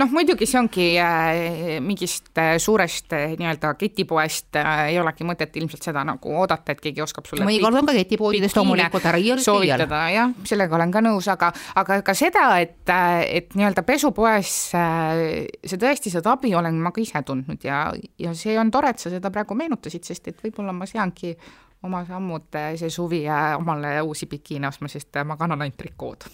noh, 0.00 0.10
muidugi 0.12 0.46
see 0.48 0.58
ongi 0.60 0.86
äh, 1.02 1.76
mingist 1.84 2.30
äh, 2.40 2.54
suurest 2.62 3.12
äh, 3.16 3.34
nii-öelda 3.38 3.74
ketipoest 3.76 4.56
äh, 4.60 4.82
ei 4.92 5.00
olegi 5.00 5.26
mõtet 5.26 5.56
ilmselt 5.60 5.84
seda 5.88 6.04
nagu 6.06 6.32
oodata, 6.40 6.72
et 6.72 6.80
keegi 6.84 7.02
oskab 7.04 7.28
sulle 7.28 7.44
mõnikord 7.46 7.80
on 7.80 7.90
ka 7.90 7.96
ketipoodidest 7.96 8.56
loomulikult 8.56 9.08
ära 9.10 9.20
soovitada, 9.42 10.00
jah, 10.14 10.32
sellega 10.48 10.78
olen 10.78 10.94
ka 10.94 11.04
nõus, 11.04 11.28
aga 11.32 11.50
aga 11.82 12.00
ka 12.06 12.16
seda, 12.16 12.46
et, 12.62 12.82
äh, 12.92 13.20
et 13.42 13.58
nii-öelda 13.58 13.84
pesupoes 13.88 14.54
äh, 14.78 15.44
see 15.60 15.82
tõesti, 15.82 16.12
seda 16.14 16.36
abi 16.36 16.54
olen 16.56 16.80
ma 16.80 16.94
ka 16.94 17.04
ise 17.04 17.20
tundnud 17.26 17.68
ja, 17.68 17.88
ja 18.22 18.34
see 18.38 18.56
on 18.60 18.72
tore, 18.72 18.94
et 18.94 19.02
sa 19.02 19.12
seda 19.12 19.32
praegu 19.34 19.58
meenutasid, 19.58 20.06
sest 20.08 20.32
et 20.32 20.42
võib-olla 20.44 20.76
ma 20.76 20.88
seangi 20.88 21.34
oma 21.82 22.04
sammud 22.06 22.60
see 22.76 22.90
suvi 22.90 23.24
omale 23.58 24.00
uusi 24.02 24.26
bikiine 24.26 24.68
ostma, 24.68 24.88
sest 24.88 25.20
ma 25.24 25.36
kannan 25.36 25.62
ainult 25.62 25.76
trikood 25.76 26.28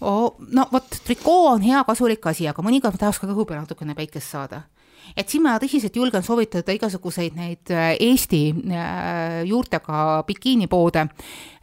oh,. 0.00 0.36
no 0.52 0.66
vot, 0.72 1.00
trikoo 1.04 1.46
on 1.52 1.62
hea 1.62 1.84
kasulik 1.84 2.26
asi, 2.26 2.48
aga 2.48 2.64
mõnikord 2.64 2.98
tahaks 3.00 3.20
ka 3.20 3.30
kõhu 3.30 3.46
peal 3.46 3.62
natukene 3.62 3.96
päikest 3.98 4.34
saada 4.34 4.64
et 5.16 5.30
siin 5.30 5.44
ma 5.44 5.56
tõsiselt 5.60 5.96
julgen 5.96 6.24
soovitada 6.24 6.74
igasuguseid 6.74 7.36
neid 7.38 7.72
äh, 7.72 7.94
Eesti 8.08 8.42
äh, 8.52 9.40
juurtega 9.48 10.22
bikiinipoode, 10.28 11.06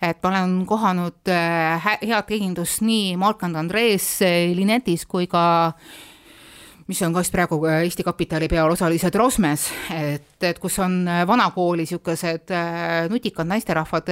et 0.02 0.22
ma 0.24 0.32
olen 0.32 0.58
kohanud 0.70 1.32
äh, 1.32 1.92
head 2.02 2.28
teenindust 2.30 2.84
nii 2.86 3.16
Mark 3.22 3.44
and 3.46 3.60
Andres 3.60 4.10
Linetis 4.56 5.06
kui 5.10 5.30
ka 5.32 5.46
mis 6.88 7.02
on 7.02 7.14
ka 7.14 7.22
vist 7.24 7.34
praegu 7.34 7.58
äh, 7.66 7.82
Eesti 7.86 8.04
Kapitali 8.06 8.48
peal 8.50 8.70
osalised 8.72 9.16
Rosmes, 9.18 9.66
et, 9.94 10.36
et 10.46 10.60
kus 10.62 10.78
on 10.84 11.00
äh, 11.10 11.24
vanakooli 11.28 11.86
niisugused 11.86 12.54
äh, 12.54 13.08
nutikad 13.10 13.50
naisterahvad 13.50 14.12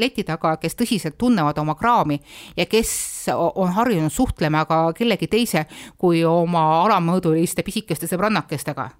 leti 0.00 0.24
taga, 0.24 0.54
kes 0.60 0.78
tõsiselt 0.78 1.18
tunnevad 1.20 1.58
oma 1.60 1.76
kraami 1.76 2.18
ja 2.56 2.66
kes 2.70 2.94
on 3.36 3.72
harjunud 3.76 4.12
suhtlema 4.12 4.64
ka 4.68 4.80
kellegi 4.96 5.28
teise 5.28 5.66
kui 5.98 6.24
oma 6.24 6.64
alamõõduliste 6.86 7.64
pisikeste 7.66 8.08
sõbrannakestega. 8.08 8.90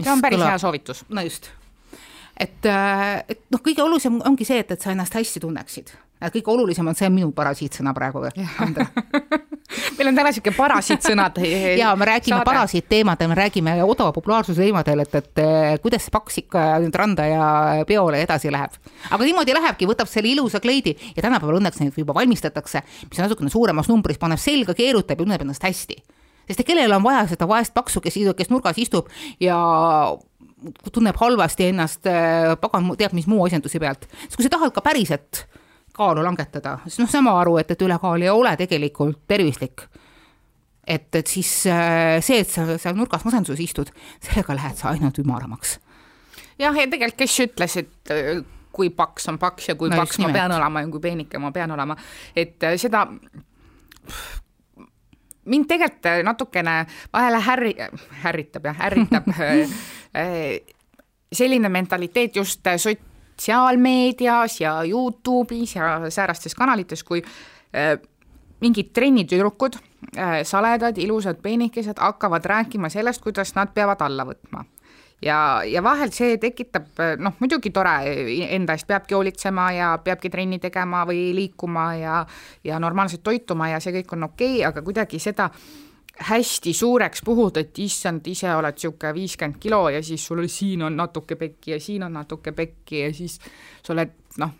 see 0.00 0.12
on 0.12 0.22
päris 0.22 0.38
kõlab, 0.40 0.54
hea 0.54 0.58
soovitus. 0.58 1.04
no 1.08 1.22
just. 1.22 1.50
et, 2.36 2.66
et 2.66 3.42
noh, 3.50 3.62
kõige 3.62 3.84
olulisem 3.84 4.18
ongi 4.26 4.48
see, 4.48 4.58
et, 4.64 4.70
et 4.70 4.80
sa 4.80 4.90
ennast 4.90 5.14
hästi 5.14 5.46
tunneksid. 5.46 5.94
Kõige 6.28 6.52
olulisem 6.52 6.88
on 6.88 6.98
see 6.98 7.08
minu 7.08 7.32
parasiitsõna 7.32 7.94
praegu, 7.96 8.26
Andra 8.60 8.86
meil 9.98 10.10
on 10.10 10.18
täna 10.18 10.32
sihuke 10.34 10.52
parasiitsõnad. 10.56 11.40
ja 11.80 11.92
me 11.98 12.08
räägime 12.08 12.40
parasiitteemadel, 12.46 13.30
me 13.30 13.38
räägime 13.38 13.74
odava 13.84 14.12
populaarsuse 14.16 14.64
teemadel, 14.64 15.04
et, 15.04 15.18
et 15.20 15.42
kuidas 15.84 16.06
see 16.06 16.14
paks 16.14 16.40
ikka 16.42 16.64
nüüd 16.84 16.96
randa 16.96 17.26
ja 17.28 17.44
peole 17.88 18.22
edasi 18.24 18.52
läheb. 18.52 18.78
aga 19.10 19.26
niimoodi 19.26 19.56
lähebki, 19.56 19.88
võtab 19.90 20.10
selle 20.10 20.32
ilusa 20.32 20.60
kleidi 20.62 20.96
ja 21.16 21.26
tänapäeval 21.26 21.60
õnneks 21.60 21.82
neid 21.82 22.00
juba 22.00 22.16
valmistatakse, 22.16 22.82
mis 23.08 23.20
on 23.20 23.28
natukene 23.28 23.52
suuremas 23.52 23.90
numbris, 23.90 24.18
paneb 24.20 24.40
selga, 24.40 24.74
keerutab 24.74 25.18
ja 25.18 25.24
tunneb 25.24 25.46
ennast 25.46 25.68
hästi. 25.68 26.00
sest 26.50 26.64
kellel 26.66 26.96
on 26.96 27.04
vaja 27.04 27.26
seda 27.30 27.48
vaest 27.48 27.74
paksu, 27.74 28.02
kes, 28.02 28.18
kes 28.36 28.50
nurgas 28.50 28.78
istub 28.78 29.08
ja 29.40 29.56
tunneb 30.92 31.16
halvasti 31.16 31.70
ennast 31.70 32.08
pagan 32.60 32.92
teab 32.98 33.14
mis 33.16 33.28
muu 33.30 33.44
asjanduse 33.46 33.80
pealt, 33.80 34.08
siis 34.26 34.36
kui 34.36 34.48
sa 34.48 34.56
tahad 34.56 34.74
ka 34.74 34.82
päriselt 34.84 35.46
kaalu 35.96 36.24
langetada, 36.24 36.78
siis 36.86 37.00
noh, 37.02 37.10
sama 37.10 37.34
aru, 37.40 37.56
et, 37.60 37.70
et 37.74 37.82
ülekaal 37.82 38.22
ei 38.22 38.30
ole 38.32 38.52
tegelikult 38.60 39.22
tervislik. 39.28 39.86
et, 40.86 41.14
et 41.14 41.26
siis 41.26 41.66
äh, 41.70 42.18
see, 42.24 42.40
et 42.40 42.50
sa 42.50 42.66
seal 42.78 42.96
nurgas 42.98 43.24
masenduses 43.24 43.60
istud, 43.62 43.92
sellega 44.24 44.56
lähed 44.56 44.78
sa 44.80 44.90
ainult 44.94 45.18
ümaramaks. 45.22 45.78
jah, 46.58 46.74
ja 46.74 46.88
tegelikult, 46.88 47.18
kes 47.20 47.38
ütles, 47.46 47.76
et 47.82 48.14
äh, 48.14 48.42
kui 48.72 48.90
paks 48.90 49.28
on 49.28 49.38
paks 49.38 49.72
ja 49.72 49.78
kui 49.78 49.90
no, 49.90 49.98
paks 50.00 50.20
ma 50.22 50.32
pean 50.34 50.52
olema 50.56 50.84
ja 50.84 50.90
kui 50.92 51.02
peenike 51.02 51.38
ma 51.42 51.52
pean 51.54 51.70
olema, 51.74 51.96
et 52.36 52.62
äh, 52.64 52.76
seda 52.80 53.06
mind 55.50 55.66
tegelikult 55.66 56.24
natukene 56.24 56.84
vahele 57.12 57.40
härri-, 57.42 57.76
ärritab 58.30 58.70
jah, 58.70 58.84
ärritab 58.86 59.30
selline 61.32 61.68
mentaliteet 61.68 62.36
just 62.36 62.62
sotsiaalmeedias 63.40 64.60
ja 64.60 64.82
Youtube'is 64.84 65.76
ja 65.76 66.10
säärastes 66.10 66.54
kanalites, 66.54 67.04
kui 67.04 67.22
mingid 68.60 68.92
trennitüdrukud, 68.92 69.78
saledad, 70.44 70.98
ilusad 70.98 71.40
peenikesed 71.42 71.98
hakkavad 71.98 72.44
rääkima 72.44 72.88
sellest, 72.88 73.22
kuidas 73.22 73.54
nad 73.54 73.72
peavad 73.74 74.00
alla 74.00 74.26
võtma. 74.28 74.64
Ja, 75.22 75.62
ja 75.64 75.82
vahel 75.82 76.12
see 76.12 76.36
tekitab 76.40 77.00
noh, 77.20 77.34
muidugi 77.40 77.70
tore, 77.70 77.92
enda 78.56 78.72
eest 78.76 78.88
peabki 78.88 79.14
hoolitsema 79.14 79.66
ja 79.76 79.90
peabki 80.04 80.30
trenni 80.32 80.58
tegema 80.58 81.04
või 81.08 81.34
liikuma 81.36 81.94
ja 82.00 82.22
ja 82.64 82.78
normaalselt 82.80 83.22
toituma 83.22 83.68
ja 83.68 83.80
see 83.80 83.92
kõik 83.98 84.16
on 84.16 84.30
okei 84.30 84.54
okay,, 84.54 84.64
aga 84.68 84.82
kuidagi 84.82 85.20
seda 85.20 85.50
hästi 86.20 86.72
suureks 86.76 87.22
puhud, 87.24 87.56
et 87.56 87.78
issand, 87.80 88.26
ise 88.28 88.50
oled 88.54 88.76
niisugune 88.76 89.14
viiskümmend 89.16 89.60
kilo 89.60 89.88
ja 89.88 90.02
siis 90.04 90.26
sul 90.26 90.42
siin 90.52 90.82
on 90.84 90.96
natuke 90.96 91.36
pekki 91.40 91.74
ja 91.74 91.80
siin 91.80 92.04
on 92.06 92.12
natuke 92.18 92.52
pekki 92.52 93.00
ja 93.06 93.14
siis 93.14 93.38
sa 93.82 93.94
oled 93.94 94.12
noh, 94.42 94.52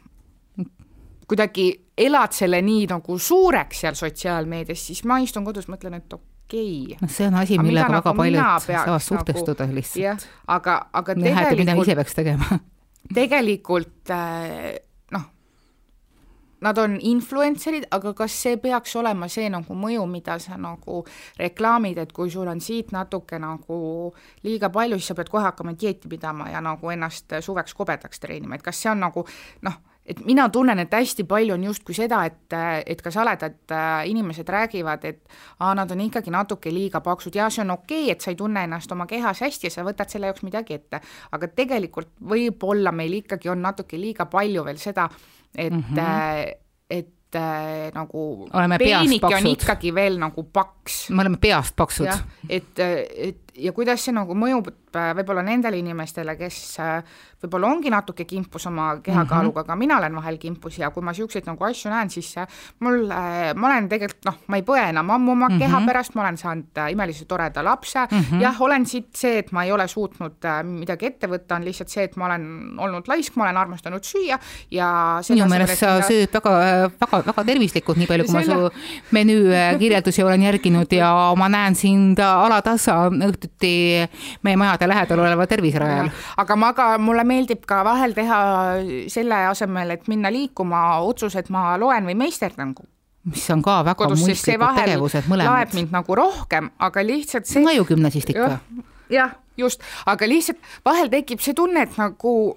kuidagi 1.29 1.69
elad 2.01 2.35
selle 2.35 2.63
nii 2.65 2.89
nagu 2.91 3.19
suureks 3.19 3.85
seal 3.85 3.99
sotsiaalmeedias, 3.99 4.87
siis 4.91 5.05
ma 5.05 5.21
istun 5.23 5.45
kodus, 5.47 5.69
mõtlen, 5.71 6.01
et 6.01 6.17
okei 6.17 6.97
okay.. 6.97 6.99
noh, 7.03 7.13
see 7.13 7.29
on 7.29 7.39
asi, 7.43 7.61
millega 7.61 7.93
väga 7.93 8.01
nagu 8.01 8.23
paljud 8.23 8.67
saavad 8.67 9.07
suhtestuda 9.07 9.69
nagu, 9.69 9.79
lihtsalt. 9.79 10.29
aga, 10.49 10.81
aga 10.93 11.19
tegelikult. 11.21 11.65
mida 11.65 11.81
ise 11.85 11.99
peaks 12.01 12.17
tegema 12.19 12.61
tegelikult 13.15 14.11
äh, 14.15 14.81
nad 16.61 16.79
on 16.79 16.97
influencer'id, 17.01 17.89
aga 17.91 18.15
kas 18.17 18.37
see 18.43 18.57
peaks 18.61 18.97
olema 19.01 19.29
see 19.29 19.49
nagu 19.53 19.77
mõju, 19.77 20.07
mida 20.11 20.39
sa 20.43 20.59
nagu 20.61 21.03
reklaamid, 21.41 21.99
et 21.99 22.13
kui 22.17 22.31
sul 22.31 22.49
on 22.51 22.61
siit 22.61 22.93
natuke 22.93 23.39
nagu 23.41 23.81
liiga 24.47 24.71
palju, 24.73 24.99
siis 24.99 25.13
sa 25.13 25.19
pead 25.19 25.31
kohe 25.33 25.45
hakkama 25.45 25.77
dieeti 25.79 26.11
pidama 26.11 26.51
ja 26.51 26.61
nagu 26.65 26.91
ennast 26.93 27.41
suveks 27.41 27.75
kobedaks 27.75 28.21
treenima, 28.21 28.57
et 28.57 28.67
kas 28.67 28.83
see 28.83 28.93
on 28.93 29.01
nagu 29.07 29.25
noh, 29.67 29.81
et 30.11 30.21
mina 30.27 30.49
tunnen, 30.51 30.79
et 30.83 30.95
hästi 30.95 31.25
palju 31.29 31.55
on 31.55 31.65
justkui 31.69 31.95
seda, 31.95 32.23
et, 32.27 32.55
et 32.89 33.03
ka 33.03 33.13
saledad 33.15 33.75
äh, 33.75 34.09
inimesed 34.11 34.49
räägivad, 34.49 35.05
et 35.07 35.21
aa, 35.61 35.75
nad 35.79 35.91
on 35.93 36.03
ikkagi 36.07 36.33
natuke 36.35 36.73
liiga 36.75 37.03
paksud 37.05 37.37
ja 37.37 37.51
see 37.53 37.63
on 37.65 37.77
okei 37.77 38.05
okay,, 38.05 38.15
et 38.15 38.25
sa 38.25 38.33
ei 38.33 38.39
tunne 38.39 38.65
ennast 38.67 38.93
oma 38.93 39.07
kehas 39.11 39.43
hästi 39.45 39.69
ja 39.69 39.75
sa 39.75 39.85
võtad 39.87 40.11
selle 40.11 40.31
jaoks 40.31 40.43
midagi 40.47 40.79
ette. 40.81 41.03
aga 41.31 41.51
tegelikult 41.55 42.15
võib-olla 42.33 42.93
meil 42.93 43.21
ikkagi 43.21 43.53
on 43.53 43.63
natuke 43.63 44.01
liiga 44.01 44.27
palju 44.31 44.65
veel 44.67 44.81
seda, 44.83 45.07
et 45.55 45.73
mm, 45.73 45.85
-hmm. 45.95 46.55
et 46.91 47.35
äh, 47.35 47.93
nagu 47.95 48.49
oleme 48.53 48.79
peenike 48.79 49.37
on 49.37 49.47
ikkagi 49.47 49.95
veel 49.95 50.19
nagu 50.19 50.43
paks. 50.53 51.11
me 51.11 51.23
oleme 51.23 51.37
peast 51.37 51.77
paksud. 51.77 52.09
et, 52.49 52.79
et 52.79 53.50
ja 53.59 53.73
kuidas 53.75 54.05
see 54.05 54.15
nagu 54.15 54.35
mõjub 54.37 54.71
äh, 54.71 55.11
võib-olla 55.19 55.43
nendele 55.47 55.79
inimestele, 55.81 56.37
kes 56.39 56.59
äh, 56.83 57.17
võib-olla 57.43 57.71
ongi 57.71 57.91
natuke 57.93 58.27
kimpus 58.29 58.67
oma 58.71 58.93
kehakaaluga 59.03 59.63
mm, 59.63 59.65
-hmm. 59.65 59.71
aga 59.71 59.77
mina 59.77 59.99
olen 59.99 60.17
vahel 60.17 60.39
kimpus 60.39 60.79
ja 60.79 60.91
kui 60.91 61.03
ma 61.03 61.15
niisuguseid 61.15 61.47
nagu 61.49 61.65
asju 61.65 61.91
näen, 61.91 62.11
siis 62.11 62.31
äh, 62.39 62.47
mul, 62.81 63.07
ma 63.09 63.71
olen 63.71 63.89
tegelikult 63.89 64.29
noh, 64.29 64.39
ma 64.47 64.61
ei 64.61 64.67
põe 64.67 64.83
enam 64.89 65.11
ammu 65.11 65.33
oma 65.33 65.49
mm 65.49 65.55
-hmm. 65.55 65.59
keha 65.59 65.81
pärast, 65.87 66.15
ma 66.15 66.23
olen 66.23 66.37
saanud 66.37 66.83
imelise 66.91 67.25
toreda 67.25 67.65
lapse 67.65 67.99
mm, 67.99 68.19
-hmm. 68.19 68.41
jah, 68.43 68.61
olen 68.61 68.87
siit 68.87 69.17
see, 69.17 69.39
et 69.39 69.53
ma 69.53 69.65
ei 69.65 69.73
ole 69.73 69.89
suutnud 69.89 70.49
midagi 70.65 71.07
ette 71.07 71.27
võtta, 71.27 71.57
on 71.57 71.65
lihtsalt 71.65 71.89
see, 71.89 72.05
et 72.05 72.17
ma 72.17 72.27
olen 72.27 72.75
olnud 72.79 73.09
laisk, 73.09 73.37
ma 73.37 73.45
olen 73.45 73.57
armastanud 73.57 74.05
süüa 74.05 74.39
ja 74.71 75.21
minu 75.29 75.49
meelest 75.49 75.79
sa 75.79 75.95
mida... 75.95 76.07
sööd 76.07 76.33
väga, 76.33 76.91
väga, 77.01 77.23
väga 77.27 77.45
tervislikult, 77.45 77.99
nii 77.99 78.07
palju, 78.07 78.25
kui 78.25 78.45
selle... 78.45 78.55
ma 78.55 78.69
su 78.69 79.15
menüü 79.17 79.79
kirjeldusi 79.79 80.23
olen 80.23 80.43
järginud 80.43 80.93
ja 80.93 81.35
ma 81.37 81.49
näen 81.49 81.75
sind 81.75 82.19
alatasa 82.19 83.11
õhtuti 83.41 83.73
meie 84.45 84.61
majade 84.61 84.89
lähedal 84.89 85.25
oleva 85.25 85.47
terviserajal. 85.49 86.13
aga 86.37 86.57
ma 86.57 86.73
ka, 86.77 86.93
mulle 86.99 87.25
meeldib 87.25 87.65
ka 87.67 87.83
vahel 87.85 88.15
teha 88.15 88.41
selle 89.09 89.43
asemel, 89.51 89.97
et 89.97 90.09
minna 90.09 90.31
liikuma, 90.33 91.01
otsus, 91.01 91.37
et 91.41 91.51
ma 91.51 91.77
loen 91.81 92.05
või 92.07 92.19
meisterdan 92.27 92.75
mis 93.31 93.51
on 93.53 93.61
ka 93.63 93.81
väga 93.85 93.99
Kodus, 94.01 94.23
mõistlikud 94.25 94.79
tegevused 94.81 95.29
mõlemad. 95.29 95.53
laeb 95.53 95.75
mind 95.77 95.93
nagu 95.93 96.17
rohkem, 96.17 96.71
aga 96.79 97.05
lihtsalt 97.05 97.47
see. 97.47 97.65
ajugümnasistika. 97.69 98.59
jah, 99.13 99.35
just, 99.61 99.85
aga 100.07 100.29
lihtsalt 100.29 100.59
vahel 100.85 101.13
tekib 101.13 101.43
see 101.45 101.55
tunne, 101.55 101.85
et 101.85 101.99
nagu 102.01 102.57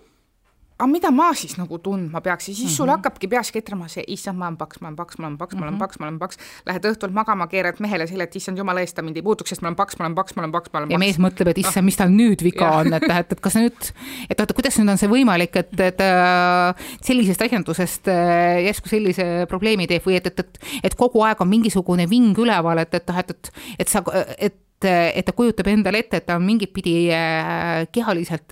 aga 0.84 0.91
mida 0.91 1.12
ma 1.15 1.30
siis 1.38 1.56
nagu 1.56 1.78
tundma 1.80 2.19
peaks 2.24 2.50
ja 2.50 2.54
siis 2.54 2.65
mm 2.65 2.69
-hmm. 2.69 2.76
sul 2.76 2.86
mhm. 2.86 2.96
hakkabki 2.96 3.28
peas 3.28 3.52
ketrama 3.52 3.88
see, 3.88 4.04
issand, 4.08 4.38
ma 4.38 4.48
olen 4.48 4.58
paks, 4.58 4.82
ma 4.82 4.88
olen 4.88 4.98
paks, 4.98 5.17
ma 5.17 5.28
olen 5.28 5.38
paks, 5.38 5.56
ma 5.56 5.62
olen 5.62 5.74
mhm. 5.74 5.80
paks, 5.80 6.00
ma 6.00 6.06
olen 6.08 6.19
paks. 6.19 6.38
Lähed 6.65 6.86
õhtul 6.86 7.12
magama, 7.12 7.48
keerad 7.48 7.80
mehele 7.80 8.08
selle, 8.08 8.24
et 8.24 8.36
issand 8.36 8.58
jumala 8.58 8.82
eest 8.84 8.96
ta 8.96 9.02
mind 9.02 9.17
ei 9.17 9.24
puutuks, 9.24 9.50
sest 9.50 9.62
ma 9.62 9.67
olen 9.67 9.76
paks, 9.76 9.98
ma 10.00 10.06
olen 10.06 10.15
paks, 10.15 10.36
ma 10.36 10.41
olen 10.43 10.52
paks, 10.52 10.69
ma 10.74 10.80
olen 10.80 10.89
paks. 10.89 10.93
ja 10.93 11.00
mees 11.00 11.19
mõtleb, 11.19 11.52
et 11.54 11.58
issand, 11.58 11.86
mis 11.86 11.98
tal 11.98 12.10
nüüd 12.12 12.43
viga 12.43 12.65
ja. 12.65 12.80
on, 12.80 12.93
et, 12.93 13.04
et, 13.04 13.32
et 13.32 13.39
kas 13.39 13.56
nüüd, 13.56 13.91
et 14.30 14.39
oota, 14.39 14.54
kuidas 14.54 14.80
nüüd 14.80 14.91
on 14.91 14.98
see 14.98 15.12
võimalik, 15.12 15.56
et, 15.56 15.80
et 15.80 16.04
äh, 16.04 16.89
sellisest 17.02 17.41
asjandusest 17.48 18.12
äh, 18.12 18.63
järsku 18.67 18.91
sellise 18.91 19.46
probleemi 19.50 19.88
teeb 19.88 20.04
või 20.04 20.19
et, 20.19 20.28
et, 20.28 20.39
et, 20.39 20.60
et 20.84 20.98
kogu 21.00 21.24
aeg 21.24 21.39
on 21.41 21.50
mingisugune 21.50 22.10
ving 22.10 22.38
üleval, 22.38 22.84
et, 22.84 22.93
et 22.93 23.08
noh, 23.08 23.24
et, 23.24 23.32
et, 23.32 23.54
et 23.80 23.88
sa, 23.88 24.04
et 24.38 24.60
et 24.84 25.24
ta 25.24 25.32
kujutab 25.32 25.67
endale 25.72 26.02
ette, 26.04 26.17
et 26.19 26.26
ta 26.28 26.36
on 26.36 26.43
mingit 26.43 26.74
pidi 26.74 27.08
äh, 27.08 27.88
kehaliselt 27.96 28.52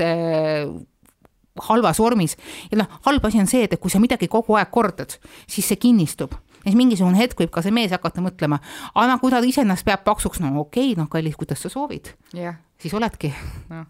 halvas 1.67 1.99
vormis. 1.99 2.37
ja 2.71 2.77
noh, 2.77 2.99
halb 3.05 3.25
asi 3.25 3.39
on 3.39 3.47
see, 3.47 3.63
et 3.65 3.79
kui 3.79 3.91
sa 3.91 3.99
midagi 3.99 4.27
kogu 4.31 4.55
aeg 4.59 4.71
kordad, 4.71 5.17
siis 5.47 5.67
see 5.67 5.79
kinnistub 5.81 6.33
ja 6.33 6.69
siis 6.69 6.77
mingisugune 6.77 7.17
hetk 7.17 7.39
võib 7.39 7.53
ka 7.53 7.63
see 7.65 7.73
mees 7.73 7.91
hakata 7.91 8.23
mõtlema, 8.23 8.61
aga 8.95 9.17
kui 9.21 9.33
ta 9.33 9.41
iseennast 9.45 9.85
peab 9.85 10.05
paksuks, 10.05 10.39
no 10.43 10.53
okei 10.61 10.91
okay,, 10.91 10.99
noh, 10.99 11.09
kallis, 11.09 11.35
kuidas 11.39 11.63
sa 11.63 11.71
soovid 11.73 12.13
yeah., 12.35 12.59
siis 12.81 12.93
oledki 12.97 13.33
no 13.69 13.85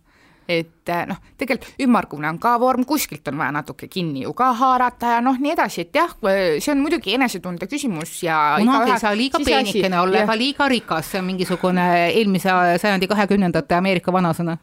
et 0.48 0.90
eh, 0.90 1.04
noh, 1.08 1.20
tegelikult 1.38 1.82
ümmargune 1.86 2.30
on 2.30 2.40
ka 2.42 2.56
vorm, 2.62 2.86
kuskilt 2.88 3.28
on 3.32 3.38
vaja 3.42 3.54
natuke 3.56 3.88
kinni 3.92 4.24
ju 4.26 4.34
ka 4.38 4.52
haarata 4.58 5.16
ja 5.16 5.22
noh, 5.24 5.38
nii 5.40 5.54
edasi, 5.54 5.86
et 5.86 5.96
jah, 5.96 6.14
see 6.22 6.72
on 6.74 6.82
muidugi 6.82 7.16
enesetunde 7.16 7.68
küsimus 7.72 8.18
ja 8.26 8.38
kunagi 8.60 8.96
ei 8.96 9.04
saa 9.04 9.14
liiga 9.18 9.42
peenikene 9.46 10.00
olla 10.02 10.24
ega 10.26 10.38
liiga 10.38 10.68
rikas, 10.72 11.12
see 11.12 11.22
on 11.22 11.28
mingisugune 11.30 11.88
eelmise 12.10 12.56
sajandi 12.82 13.10
kahekümnendate 13.12 13.78
Ameerika 13.78 14.14
vanasõna. 14.14 14.58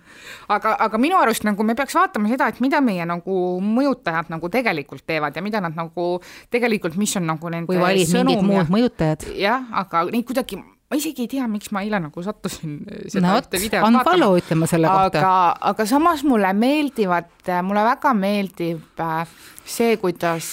aga, 0.48 0.74
aga 0.88 1.02
minu 1.02 1.18
arust 1.20 1.46
nagu 1.48 1.66
me 1.66 1.76
peaks 1.78 1.96
vaatama 1.98 2.30
seda, 2.32 2.48
et 2.50 2.62
mida 2.64 2.82
meie 2.84 3.06
nagu 3.08 3.42
mõjutajad 3.64 4.32
nagu 4.34 4.50
tegelikult 4.52 5.06
teevad 5.06 5.36
ja 5.36 5.44
mida 5.44 5.62
nad 5.64 5.76
nagu 5.78 6.10
tegelikult, 6.50 6.98
mis 6.98 7.16
on 7.16 7.28
nagu 7.30 7.54
nende 7.54 7.70
või 7.72 7.82
valid 7.82 8.16
mingid 8.18 8.42
muud 8.46 8.74
mõjutajad. 8.74 9.30
jah, 9.38 9.70
aga 9.84 10.08
neid 10.10 10.26
kuidagi 10.28 10.60
ma 10.88 10.96
isegi 10.96 11.26
ei 11.26 11.28
tea, 11.28 11.46
miks 11.50 11.68
ma 11.74 11.82
eile 11.84 12.00
nagu 12.00 12.22
sattusin 12.24 12.78
äh, 12.88 13.02
seda 13.12 13.26
no, 13.26 13.40
ühte 13.42 13.60
videot 13.60 13.84
vaatama. 13.98 14.30
Ütleme 14.40 14.68
selle 14.70 14.88
kohta. 14.88 15.20
aga, 15.20 15.32
aga 15.72 15.86
samas 15.88 16.24
mulle 16.26 16.52
meeldivad, 16.56 17.34
äh, 17.46 17.60
mulle 17.66 17.84
väga 17.90 18.14
meeldib 18.16 19.02
äh, 19.04 19.34
see, 19.68 19.98
kuidas 20.00 20.48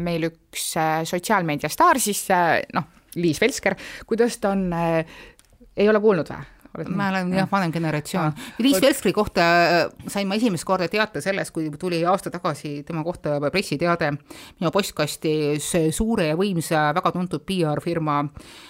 meil 0.00 0.30
üks 0.30 0.70
sotsiaalmeedia 1.10 1.68
staar 1.72 2.00
siis 2.00 2.24
noh, 2.74 2.88
Liis 3.20 3.40
Velsker, 3.42 3.76
kuidas 4.08 4.38
ta 4.40 4.54
on, 4.54 4.70
ei 4.72 5.88
ole 5.90 6.00
kuulnud 6.00 6.32
või? 6.32 6.46
ma 6.94 7.08
olen 7.10 7.32
jah, 7.34 7.48
vanem 7.50 7.72
generatsioon. 7.74 8.36
Liis 8.62 8.78
Velskri 8.80 9.10
kohta 9.12 9.44
sain 10.08 10.28
ma 10.30 10.38
esimest 10.38 10.64
korda 10.64 10.86
teate 10.88 11.20
sellest, 11.20 11.50
kui 11.52 11.66
tuli 11.74 11.98
aasta 12.06 12.30
tagasi 12.30 12.84
tema 12.86 13.02
kohta 13.04 13.34
pressiteade 13.50 14.12
minu 14.14 14.70
postkasti 14.72 15.58
suure 15.92 16.30
ja 16.30 16.38
võimsa, 16.38 16.92
väga 16.96 17.12
tuntud 17.18 17.42
PR-firma 17.44 18.20
Äh, 18.22 18.69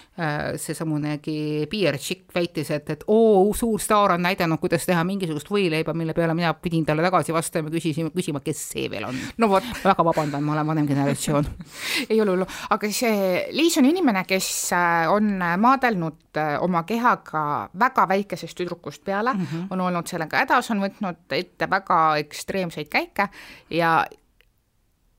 seesamunegi 0.61 1.67
PR 1.71 1.97
Chick 1.99 2.35
väitis, 2.35 2.71
et, 2.75 2.91
et 2.91 3.05
oo, 3.09 3.53
suur 3.57 3.81
staar 3.81 4.17
on 4.17 4.23
näidanud, 4.23 4.59
kuidas 4.61 4.85
teha 4.85 5.05
mingisugust 5.07 5.49
võileiba, 5.49 5.95
mille 5.97 6.13
peale 6.17 6.35
mina 6.37 6.51
pidin 6.55 6.85
talle 6.85 7.05
tagasi 7.07 7.33
vastama, 7.33 7.71
küsisin, 7.73 8.11
küsima, 8.13 8.43
kes 8.45 8.61
see 8.73 8.91
veel 8.93 9.07
on. 9.09 9.17
no 9.41 9.49
vot. 9.49 9.65
väga 9.85 10.05
vabandan, 10.05 10.45
ma 10.45 10.57
olen 10.57 10.73
vanem 10.73 10.91
generatsioon 10.91 11.49
ei 12.11 12.21
ole 12.21 12.35
hullu, 12.35 12.49
aga 12.75 12.93
see 12.93 13.47
Liis 13.57 13.79
on 13.81 13.89
inimene, 13.89 14.27
kes 14.29 14.51
äh, 14.77 15.09
on 15.13 15.33
maadelnud 15.39 16.37
äh, 16.43 16.57
oma 16.63 16.83
kehaga 16.89 17.45
väga 17.79 18.09
väikesest 18.11 18.59
tüdrukust 18.59 19.05
peale 19.05 19.33
mm, 19.33 19.47
-hmm. 19.47 19.67
on 19.71 19.81
olnud 19.89 20.11
sellega 20.11 20.43
hädas, 20.43 20.71
on 20.75 20.83
võtnud 20.85 21.39
ette 21.39 21.71
väga 21.71 22.01
ekstreemseid 22.21 22.91
käike 22.93 23.31
ja 23.71 24.05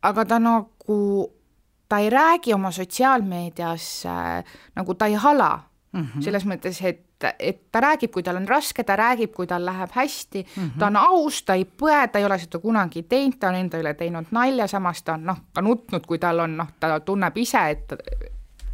aga 0.02 0.26
ta 0.26 0.40
nagu 0.40 1.32
ta 1.92 2.00
ei 2.00 2.10
räägi 2.10 2.54
oma 2.56 2.72
sotsiaalmeedias 2.72 4.06
äh, 4.06 4.44
nagu 4.76 4.96
ta 4.96 5.06
ei 5.12 5.14
hala 5.14 5.60
mm, 5.92 6.02
-hmm. 6.02 6.22
selles 6.24 6.46
mõttes, 6.46 6.80
et, 6.88 7.04
et 7.40 7.60
ta 7.72 7.82
räägib, 7.84 8.12
kui 8.12 8.24
tal 8.24 8.40
on 8.40 8.48
raske, 8.48 8.84
ta 8.84 8.96
räägib, 8.96 9.34
kui 9.36 9.48
tal 9.48 9.66
läheb 9.66 9.92
hästi 9.96 10.44
mm, 10.44 10.64
-hmm. 10.64 10.80
ta 10.80 10.88
on 10.88 10.96
aus, 10.96 11.44
ta 11.44 11.54
ei 11.54 11.66
põe, 11.66 12.08
ta 12.12 12.20
ei 12.20 12.26
ole 12.26 12.40
seda 12.40 12.60
kunagi 12.60 13.04
teinud, 13.04 13.40
ta 13.40 13.50
on 13.50 13.56
enda 13.56 13.80
üle 13.80 13.94
teinud 13.94 14.32
nalja, 14.32 14.68
samas 14.68 15.04
ta 15.04 15.14
on 15.14 15.26
noh, 15.26 15.38
ka 15.54 15.62
nutnud, 15.62 16.08
kui 16.08 16.20
tal 16.20 16.40
on 16.40 16.58
noh, 16.58 16.68
ta 16.80 17.00
tunneb 17.00 17.38
ise, 17.38 17.70
et 17.70 17.94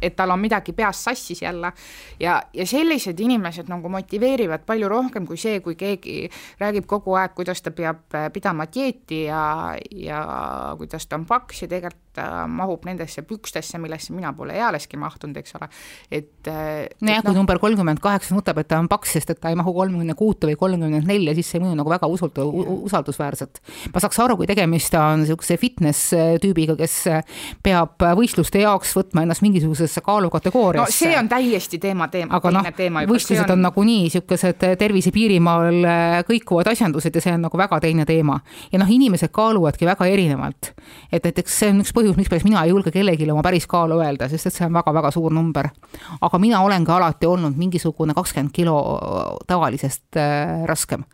et 0.02 0.16
tal 0.16 0.30
on 0.30 0.40
midagi 0.40 0.72
peas 0.72 1.04
sassis 1.04 1.42
jälle. 1.42 1.72
ja, 2.20 2.42
ja 2.54 2.66
sellised 2.66 3.20
inimesed 3.20 3.68
nagu 3.68 3.88
motiveerivad 3.88 4.64
palju 4.66 4.88
rohkem 4.88 5.26
kui 5.26 5.36
see, 5.36 5.60
kui 5.60 5.76
keegi 5.78 6.28
räägib 6.60 6.86
kogu 6.88 7.16
aeg, 7.18 7.34
kuidas 7.36 7.62
ta 7.62 7.72
peab 7.74 8.14
äh, 8.14 8.28
pidama 8.32 8.66
dieeti 8.74 9.24
ja, 9.26 9.76
ja 9.90 10.20
kuidas 10.78 11.06
ta 11.06 11.18
on 11.18 11.26
paks 11.28 11.64
ja 11.64 11.70
tegelikult 11.70 12.20
äh, 12.22 12.46
mahub 12.50 12.86
nendesse 12.88 13.22
pükstesse, 13.26 13.80
millesse 13.82 14.14
mina 14.14 14.32
pole 14.36 14.56
ealeski 14.58 14.98
mahtunud, 15.00 15.36
eks 15.40 15.56
ole, 15.58 15.70
et 16.10 16.50
äh, 16.50 16.86
nojah, 17.02 17.22
kui 17.24 17.34
no, 17.34 17.40
number 17.42 17.60
kolmkümmend 17.62 18.02
kaheksa 18.04 18.36
nutab, 18.36 18.60
et 18.62 18.70
ta 18.70 18.80
on 18.82 18.90
paks, 18.90 19.16
sest 19.18 19.34
et 19.34 19.42
ta 19.42 19.52
ei 19.52 19.58
mahu 19.58 19.74
kolmekümne 19.76 20.16
kuute 20.18 20.50
või 20.50 20.58
kolmekümne 20.60 21.02
nelja, 21.08 21.34
siis 21.38 21.50
see 21.50 21.60
ei 21.60 21.66
mõju 21.66 21.78
nagu 21.78 21.92
väga 21.92 22.10
usult-, 22.10 22.40
usaldusväärselt. 22.88 23.62
ma 23.94 24.04
saaks 24.04 24.22
aru, 24.24 24.38
kui 24.40 24.50
tegemist 24.50 24.94
on 24.98 25.24
niisuguse 25.24 25.58
fitness 25.60 26.14
tüübiga, 26.42 26.76
kes 26.78 27.00
peab 27.64 28.00
võistluste 28.18 28.62
jaoks 28.62 28.94
võtma 28.96 29.26
ennast 29.26 29.44
mingisugusesse 29.88 30.00
kaalukategooriasse. 30.00 31.04
no 31.04 31.10
see 31.10 31.18
on 31.18 31.28
täiesti 31.28 31.78
teema, 31.78 32.08
teema, 32.08 32.36
aga 32.36 32.50
noh, 32.50 32.66
võistlused 33.08 33.44
on, 33.44 33.56
on 33.56 33.62
nagunii 33.62 34.02
niisugused 34.08 34.60
tervise 34.78 35.10
piirimaal 35.12 35.80
kõikuvad 36.28 36.70
asjandused 36.72 37.14
ja 37.14 37.22
see 37.22 37.34
on 37.34 37.46
nagu 37.46 37.58
väga 37.58 37.80
teine 37.80 38.04
teema. 38.06 38.40
ja 38.72 38.78
noh, 38.78 38.88
inimesed 38.90 39.32
kaaluvadki 39.32 39.86
väga 39.86 40.06
erinevalt. 40.06 40.72
et 41.12 41.24
näiteks 41.24 41.58
see 41.58 41.72
on 41.72 41.82
üks 41.82 41.92
põhjus, 41.96 42.16
mispärast 42.16 42.44
mina 42.44 42.64
ei 42.64 42.70
julge 42.70 42.92
kellelegi 42.92 43.30
oma 43.30 43.42
päris 43.42 43.66
kaalu 43.66 44.00
öelda, 44.02 44.28
sest 44.28 44.46
et 44.46 44.58
see 44.58 44.66
on 44.66 44.72
väga-väga 44.72 45.10
suur 45.10 45.32
number. 45.32 45.70
aga 46.20 46.38
mina 46.38 46.62
olen 46.62 46.84
ka 46.84 46.96
alati 46.96 47.26
olnud 47.26 47.56
mingisugune 47.56 48.14
kakskümmend 48.14 48.52
kilo 48.52 48.78
tavalisest 49.46 50.16
äh, 50.16 50.64
raskem 50.66 51.04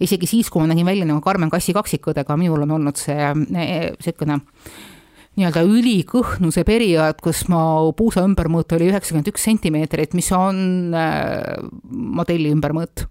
isegi 0.00 0.26
siis, 0.26 0.50
kui 0.50 0.60
ma 0.60 0.66
nägin 0.66 0.86
välja 0.86 1.06
nagu 1.06 1.20
Karmen 1.22 1.50
Kassi 1.50 1.72
kaksikõdega, 1.72 2.34
minul 2.36 2.64
on 2.66 2.72
olnud 2.76 2.98
see 2.98 3.30
niisugune 3.54 4.40
äh, 4.40 4.93
nii-öelda 5.34 5.64
ülikõhnuse 5.66 6.64
periood, 6.66 7.18
kus 7.24 7.44
mu 7.50 7.92
puusa 7.98 8.22
ümbermõõt 8.26 8.76
oli 8.76 8.90
üheksakümmend 8.92 9.32
üks 9.32 9.46
sentimeetrit, 9.48 10.14
mis 10.14 10.30
on 10.36 10.94
äh, 10.94 11.58
modelli 11.90 12.54
ümbermõõt. 12.54 13.06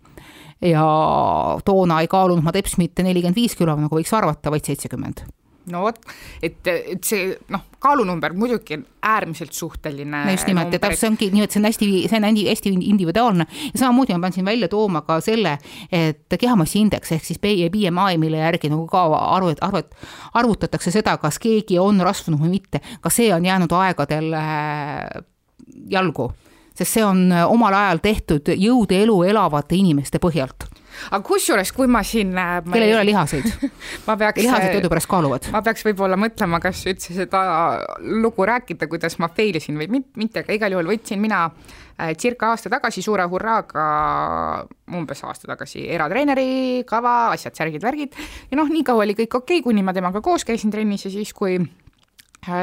ja 0.64 0.84
toona 1.68 2.02
ei 2.02 2.08
kaalunud 2.08 2.44
ma 2.46 2.54
teps 2.56 2.78
mitte 2.80 3.04
nelikümmend 3.04 3.36
viis 3.36 3.56
kilo, 3.60 3.76
nagu 3.76 4.00
võiks 4.00 4.14
arvata, 4.16 4.52
vaid 4.54 4.64
seitsekümmend 4.70 5.26
no 5.72 5.84
vot, 5.86 6.00
et, 6.44 6.60
et 6.68 7.08
see 7.08 7.32
noh, 7.54 7.64
kaalunumber 7.84 8.34
muidugi 8.36 8.78
on 8.78 8.84
äärmiselt 9.04 9.54
suhteline. 9.56 10.24
no 10.26 10.32
just 10.32 10.48
nimelt, 10.48 10.74
et 10.74 10.88
see 11.00 11.10
ongi 11.10 11.30
nii, 11.34 11.46
et 11.46 11.56
see 11.56 11.62
on 11.62 11.68
hästi, 11.70 11.90
see 12.12 12.20
on 12.20 12.28
hästi, 12.28 12.74
individuaalne. 12.90 13.48
Ja 13.72 13.84
samamoodi 13.84 14.16
ma 14.16 14.26
pean 14.26 14.36
siin 14.38 14.48
välja 14.48 14.68
tooma 14.72 15.04
ka 15.08 15.20
selle, 15.24 15.58
et 15.92 16.38
kehamassiindeks 16.40 17.16
ehk 17.16 17.28
siis 17.28 17.42
BMI, 17.44 18.18
mille 18.22 18.44
järgi 18.44 18.72
nagu 18.74 18.88
ka 18.92 19.06
arvet, 19.22 19.64
arvet, 19.64 19.96
arvutatakse 20.34 20.92
seda, 20.92 21.18
kas 21.22 21.40
keegi 21.44 21.80
on 21.80 22.04
rasvunud 22.04 22.42
või 22.44 22.58
mitte, 22.58 22.84
ka 23.02 23.14
see 23.14 23.32
on 23.36 23.46
jäänud 23.46 23.72
aegadel 23.80 24.32
äh, 24.40 25.24
jalgu. 25.92 26.32
Sest 26.74 26.98
see 26.98 27.04
on 27.06 27.28
omal 27.46 27.76
ajal 27.78 28.00
tehtud 28.02 28.50
jõude 28.58 28.98
elu 29.04 29.20
elavate 29.30 29.78
inimeste 29.78 30.18
põhjalt 30.20 30.73
aga 31.10 31.22
kusjuures, 31.26 31.72
kui 31.76 31.90
ma 31.92 32.04
siin 32.08 32.34
äh, 32.38 32.56
kellel 32.66 32.88
ei 32.88 32.96
ole 32.98 33.06
lihaseid 33.12 33.48
ma 34.08 34.18
peaks 34.20 34.42
lihased 34.42 34.70
äh, 34.70 34.76
teadupärast 34.78 35.10
kaaluvad. 35.12 35.50
ma 35.54 35.64
peaks 35.66 35.86
võib-olla 35.88 36.18
mõtlema, 36.20 36.62
kas 36.64 36.84
üldse 36.90 37.16
seda 37.16 37.44
lugu 38.24 38.48
rääkida, 38.50 38.90
kuidas 38.92 39.20
ma 39.24 39.32
fail 39.34 39.60
isin 39.60 39.80
või 39.80 39.90
mitte, 40.00 40.44
aga 40.44 40.58
igal 40.58 40.78
juhul 40.78 40.92
võtsin 40.94 41.22
mina 41.24 41.46
äh, 41.50 42.14
circa 42.20 42.54
aasta 42.54 42.72
tagasi 42.74 43.06
suure 43.06 43.28
hurraaga, 43.30 43.86
umbes 44.94 45.24
aasta 45.28 45.50
tagasi, 45.54 45.86
eratreeneri 45.96 46.84
kava, 46.90 47.34
asjad, 47.36 47.56
särgid, 47.58 47.84
värgid 47.84 48.20
ja 48.52 48.60
noh, 48.60 48.70
nii 48.70 48.86
kaua 48.88 49.08
oli 49.08 49.18
kõik 49.18 49.40
okei 49.42 49.62
okay,, 49.62 49.66
kuni 49.70 49.86
ma 49.86 49.96
temaga 49.96 50.22
koos 50.26 50.46
käisin 50.48 50.74
trennis 50.74 51.08
ja 51.08 51.14
siis, 51.14 51.34
kui 51.36 51.60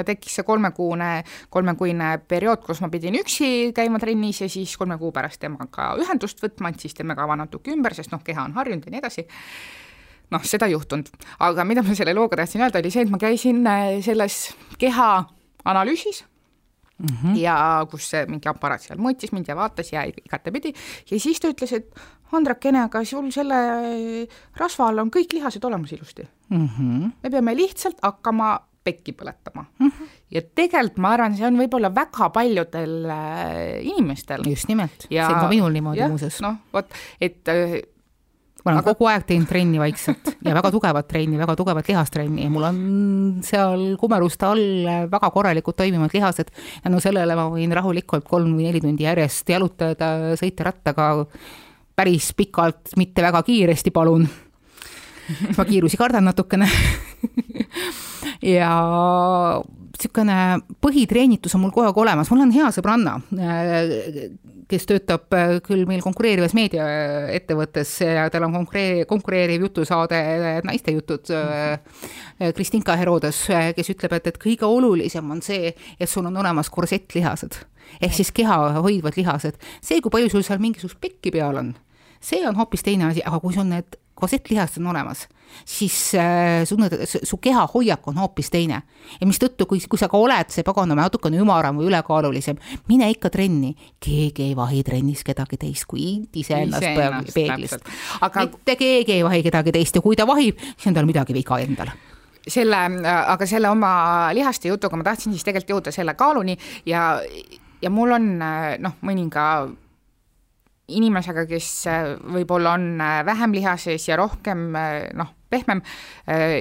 tekkis 0.07 0.39
see 0.39 0.47
kolmekuune, 0.47 1.11
kolmekuine 1.51 2.13
periood, 2.29 2.65
kus 2.67 2.83
ma 2.85 2.91
pidin 2.93 3.19
üksi 3.21 3.71
käima 3.77 4.01
trennis 4.03 4.43
ja 4.45 4.49
siis 4.53 4.77
kolme 4.81 4.99
kuu 5.01 5.13
pärast 5.13 5.41
temaga 5.43 5.93
ühendust 6.01 6.43
võtma, 6.43 6.73
et 6.73 6.81
siis 6.81 6.97
teeme 6.97 7.17
kava 7.19 7.37
natuke 7.41 7.73
ümber, 7.75 7.97
sest 7.97 8.15
noh, 8.15 8.23
keha 8.25 8.47
on 8.49 8.57
harjunud 8.59 8.87
ja 8.87 8.95
nii 8.95 9.03
edasi. 9.03 9.27
noh, 10.31 10.43
seda 10.47 10.69
ei 10.71 10.77
juhtunud, 10.77 11.09
aga 11.43 11.65
mida 11.67 11.83
ma 11.83 11.95
selle 11.99 12.15
looga 12.15 12.39
tahtsin 12.39 12.63
öelda, 12.63 12.79
oli 12.79 12.91
see, 12.95 13.03
et 13.03 13.11
ma 13.11 13.19
käisin 13.19 13.65
äh, 13.67 13.97
selles 14.05 14.53
keha 14.79 15.11
analüüsis 15.65 16.25
mm 17.01 17.17
-hmm. 17.17 17.37
ja 17.37 17.87
kus 17.91 18.11
see 18.11 18.27
mingi 18.27 18.49
aparaat 18.49 18.83
seal 18.85 18.99
mõõtis 18.99 19.33
mind 19.33 19.49
ja 19.49 19.57
vaatas 19.57 19.93
ja 19.93 20.05
igatepidi 20.05 20.75
ja 21.11 21.21
siis 21.21 21.41
ta 21.41 21.49
ütles, 21.49 21.73
et 21.73 21.95
Andrakene, 22.33 22.85
aga 22.87 23.05
sul 23.05 23.31
selle 23.35 23.57
rasva 24.57 24.89
all 24.89 25.03
on 25.03 25.11
kõik 25.11 25.33
lihased 25.35 25.65
olemas 25.65 25.93
ilusti 25.93 26.23
mm. 26.49 26.69
-hmm. 26.69 27.11
me 27.23 27.31
peame 27.31 27.57
lihtsalt 27.57 27.99
hakkama 28.03 28.59
pekki 28.85 29.13
põletama 29.13 29.67
mm. 29.67 29.87
-hmm. 29.87 30.19
ja 30.37 30.43
tegelikult 30.43 30.99
ma 31.05 31.15
arvan, 31.17 31.37
see 31.37 31.47
on 31.47 31.61
võib-olla 31.61 31.93
väga 31.95 32.31
paljudel 32.35 32.99
äh, 33.13 33.79
inimestel. 33.85 34.45
just 34.49 34.69
nimelt, 34.69 35.07
see 35.09 35.23
on 35.25 35.41
ka 35.41 35.49
minul 35.53 35.73
niimoodi 35.73 36.07
muuseas. 36.09 36.41
noh, 36.45 36.61
vot, 36.73 37.01
et 37.21 37.49
äh, 37.53 37.81
ma 38.65 38.73
olen 38.73 38.81
aga... 38.83 38.93
kogu 38.93 39.09
aeg 39.11 39.27
teinud 39.29 39.49
trenni 39.49 39.81
vaikselt 39.81 40.35
ja 40.47 40.55
väga 40.57 40.73
tugevat 40.75 41.09
trenni, 41.09 41.39
väga 41.41 41.57
tugevat 41.61 41.89
lihastrenni 41.93 42.45
ja 42.45 42.53
mul 42.53 42.69
on 42.69 42.83
seal 43.47 43.87
kumeruste 44.01 44.49
all 44.49 44.93
väga 45.13 45.31
korralikud 45.31 45.77
toimivad 45.77 46.15
lihased. 46.17 46.53
tänu 46.83 47.01
sellele 47.01 47.37
ma 47.37 47.49
võin 47.53 47.73
rahulikult 47.77 48.29
kolm 48.29 48.57
või 48.57 48.69
neli 48.69 48.85
tundi 48.85 49.09
järjest 49.09 49.49
jalutada, 49.49 50.37
sõita 50.41 50.71
rattaga 50.71 51.11
päris 52.01 52.33
pikalt, 52.37 52.95
mitte 52.97 53.23
väga 53.23 53.43
kiiresti, 53.45 53.93
palun. 53.93 54.25
ma 55.57 55.67
kiirusi 55.69 56.01
kardan 56.01 56.29
natukene. 56.31 56.69
Ja 58.43 58.71
niisugune 60.01 60.37
põhitreenitus 60.81 61.55
on 61.55 61.65
mul 61.65 61.73
kogu 61.75 61.85
aeg 61.89 61.99
olemas, 62.01 62.31
mul 62.33 62.45
on 62.47 62.53
hea 62.55 62.71
sõbranna, 62.73 63.19
kes 64.71 64.87
töötab 64.89 65.35
küll 65.67 65.85
meil 65.89 66.01
konkureerivas 66.01 66.55
meediaettevõttes 66.57 67.93
ja 68.07 68.29
tal 68.33 68.47
on 68.47 68.55
konkuree-, 68.55 69.05
konkureeriv 69.11 69.67
jutusaade 69.67 70.21
Naiste 70.65 70.95
jutud, 70.95 71.33
Kristinka 72.57 72.97
Herodes, 72.97 73.43
kes 73.77 73.93
ütleb, 73.93 74.17
et, 74.17 74.31
et 74.33 74.41
kõige 74.41 74.69
olulisem 74.69 75.31
on 75.31 75.43
see, 75.45 75.75
et 75.99 76.09
sul 76.09 76.29
on 76.31 76.41
olemas 76.41 76.71
korsettlihased. 76.73 77.61
Ehk 78.01 78.15
siis 78.15 78.31
keha 78.33 78.57
hoidvad 78.81 79.19
lihased. 79.19 79.59
see, 79.83 80.01
kui 80.01 80.11
palju 80.11 80.31
sul 80.31 80.47
seal 80.47 80.63
mingisugust 80.63 81.01
pekki 81.03 81.33
peal 81.35 81.59
on, 81.59 81.75
see 82.23 82.47
on 82.47 82.57
hoopis 82.57 82.87
teine 82.87 83.11
asi, 83.11 83.25
aga 83.27 83.41
kui 83.43 83.57
sul 83.57 83.67
need 83.69 83.99
korsettlihased 84.21 84.81
on 84.81 84.91
olemas, 84.93 85.27
siis 85.67 85.97
äh, 86.19 86.63
su, 86.69 86.77
su 87.23 87.39
keha 87.43 87.67
hoiak 87.75 88.07
on 88.09 88.21
hoopis 88.23 88.51
teine. 88.51 88.83
ja 89.21 89.27
mistõttu, 89.27 89.67
kui, 89.67 89.81
kui 89.89 89.99
sa 89.99 90.09
ka 90.11 90.19
oled 90.19 90.53
see 90.53 90.67
paganama 90.67 91.09
natukene 91.09 91.41
ümaram 91.41 91.81
või 91.81 91.91
ülekaalulisem, 91.91 92.61
mine 92.89 93.11
ikka 93.11 93.31
trenni. 93.31 93.75
keegi 94.01 94.51
ei 94.51 94.57
vahi 94.57 94.85
trennis 94.87 95.25
kedagi 95.27 95.59
teist 95.61 95.89
kui 95.91 96.21
iseennast 96.35 97.35
peeglis. 97.35 97.77
aga 98.21 98.47
mitte 98.47 98.77
keegi 98.77 99.19
ei 99.19 99.27
vahi 99.27 99.43
kedagi 99.47 99.75
teist 99.75 99.97
ja 99.97 100.05
kui 100.05 100.17
ta 100.17 100.27
vahib, 100.29 100.61
siis 100.77 100.93
on 100.93 100.97
tal 101.01 101.09
midagi 101.09 101.37
viga 101.37 101.61
endal 101.61 101.93
selle, 102.49 102.77
aga 103.07 103.47
selle 103.47 103.69
oma 103.71 103.93
lihaste 104.37 104.71
jutuga 104.71 104.97
ma 104.97 105.07
tahtsin 105.07 105.35
siis 105.35 105.45
tegelikult 105.47 105.77
jõuda 105.77 105.93
selle 105.95 106.15
kaaluni 106.19 106.57
ja, 106.89 107.21
ja 107.83 107.93
mul 107.93 108.17
on 108.17 108.33
noh, 108.41 108.97
mõninga 109.07 109.45
inimesega, 110.97 111.45
kes 111.49 111.69
äh, 111.91 112.09
võib-olla 112.35 112.75
on 112.79 112.87
äh, 113.01 113.21
vähem 113.27 113.55
liha 113.57 113.77
sees 113.81 114.07
ja 114.09 114.19
rohkem 114.21 114.71
äh, 114.77 115.11
noh, 115.19 115.37
pehmem, 115.51 115.81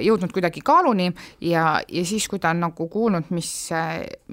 jõudnud 0.02 0.32
kuidagi 0.34 0.64
kaaluni 0.66 1.04
ja, 1.46 1.76
ja 1.78 2.00
siis, 2.02 2.24
kui 2.26 2.40
ta 2.42 2.50
on 2.50 2.64
nagu 2.64 2.88
kuulnud, 2.90 3.28
mis 3.30 3.50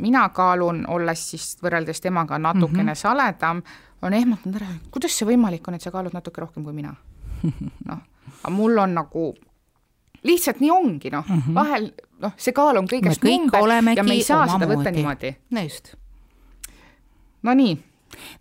mina 0.01 0.23
kaalun, 0.33 0.79
olles 0.89 1.25
siis 1.29 1.59
võrreldes 1.61 2.01
temaga 2.01 2.39
natukene 2.41 2.81
mm 2.81 2.89
-hmm. 2.89 2.97
saledam, 2.97 3.61
on 4.01 4.13
ehmatanud 4.17 4.57
ära, 4.57 4.71
kuidas 4.89 5.13
see 5.13 5.27
võimalik 5.29 5.67
on, 5.67 5.77
et 5.77 5.85
sa 5.85 5.93
kaalud 5.93 6.13
natuke 6.17 6.41
rohkem 6.41 6.63
kui 6.65 6.73
mina. 6.73 6.95
noh, 7.89 8.01
aga 8.41 8.53
mul 8.55 8.81
on 8.81 8.97
nagu 8.97 9.27
lihtsalt 10.23 10.59
nii 10.59 10.71
ongi, 10.71 11.13
noh 11.13 11.29
mm 11.29 11.41
-hmm., 11.41 11.53
vahel 11.53 11.91
noh, 12.19 12.33
see 12.37 12.53
kaal 12.53 12.77
on 12.77 12.87
kõigest 12.89 13.21
number 13.21 13.93
ja 13.95 14.03
me 14.03 14.13
ei 14.13 14.23
saa 14.23 14.47
seda 14.47 14.65
võtta 14.65 14.91
niimoodi. 14.91 15.35
no 15.51 15.61
just. 15.61 15.93
Nonii 17.43 17.77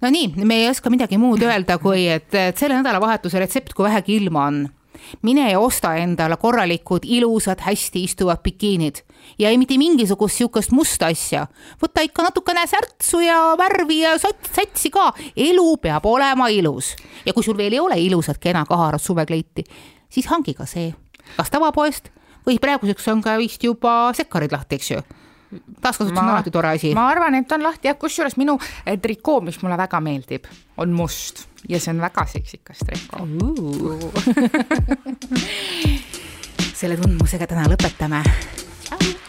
no 0.00 0.11
nii, 0.11 0.33
me 0.44 0.62
ei 0.62 0.70
oska 0.70 0.90
midagi 0.90 1.18
muud 1.20 1.42
öelda, 1.42 1.79
kui 1.83 2.07
et, 2.09 2.33
et 2.35 2.59
selle 2.59 2.79
nädalavahetuse 2.81 3.40
retsept, 3.42 3.74
kui 3.76 3.87
vähegi 3.87 4.16
ilma 4.20 4.46
on, 4.50 4.62
mine 5.22 5.50
ja 5.50 5.61
osta 5.61 5.94
endale 6.00 6.37
korralikud 6.40 7.05
ilusad, 7.05 7.61
hästi 7.61 8.05
istuvad 8.05 8.42
bikiinid. 8.44 9.02
Ja 9.38 9.50
ei 9.50 9.59
mitte 9.59 9.79
mingisugust 9.79 10.37
sihukest 10.37 10.70
musta 10.70 11.11
asja. 11.11 11.46
võta 11.83 12.05
ikka 12.05 12.22
natukene 12.22 12.66
särtsu 12.66 13.20
ja 13.20 13.57
värvi 13.59 14.00
ja 14.00 14.14
satsi 14.18 14.90
ka, 14.90 15.12
elu 15.37 15.76
peab 15.83 16.07
olema 16.07 16.48
ilus. 16.48 16.94
ja 17.26 17.33
kui 17.33 17.42
sul 17.42 17.57
veel 17.57 17.72
ei 17.72 17.81
ole 17.81 17.98
ilusat 18.00 18.38
kena 18.38 18.64
kaharat 18.64 19.02
suvekleiti, 19.02 19.64
siis 20.09 20.26
hangi 20.26 20.55
ka 20.55 20.66
see, 20.66 20.94
kas 21.37 21.50
tavapoest? 21.50 22.11
Või 22.46 22.61
praeguseks 22.62 23.09
on 23.11 23.22
ka 23.22 23.37
vist 23.38 23.64
juba 23.64 24.12
sekkarid 24.14 24.52
lahti, 24.52 24.79
eks 24.79 24.90
ju 24.90 25.02
taaskasutus 25.81 26.19
on 26.19 26.29
alati 26.29 26.51
tore 26.55 26.69
asi. 26.77 26.95
ma 26.95 27.09
arvan, 27.11 27.35
et 27.40 27.53
on 27.53 27.62
lahti 27.66 27.90
jah, 27.90 27.99
kusjuures 27.99 28.37
minu 28.40 28.55
eh, 28.85 28.99
trikoo, 29.03 29.40
mis 29.47 29.59
mulle 29.62 29.77
väga 29.81 29.99
meeldib, 30.05 30.45
on 30.77 30.88
must 30.97 31.37
ja 31.69 31.81
see 31.81 31.92
on 31.95 32.01
väga 32.05 32.23
seksikas 32.37 32.79
trikoo 32.87 33.25
selle 36.77 36.97
tundmusega 37.01 37.47
täna 37.49 37.64
lõpetame. 37.73 38.21
tšau. 38.85 39.26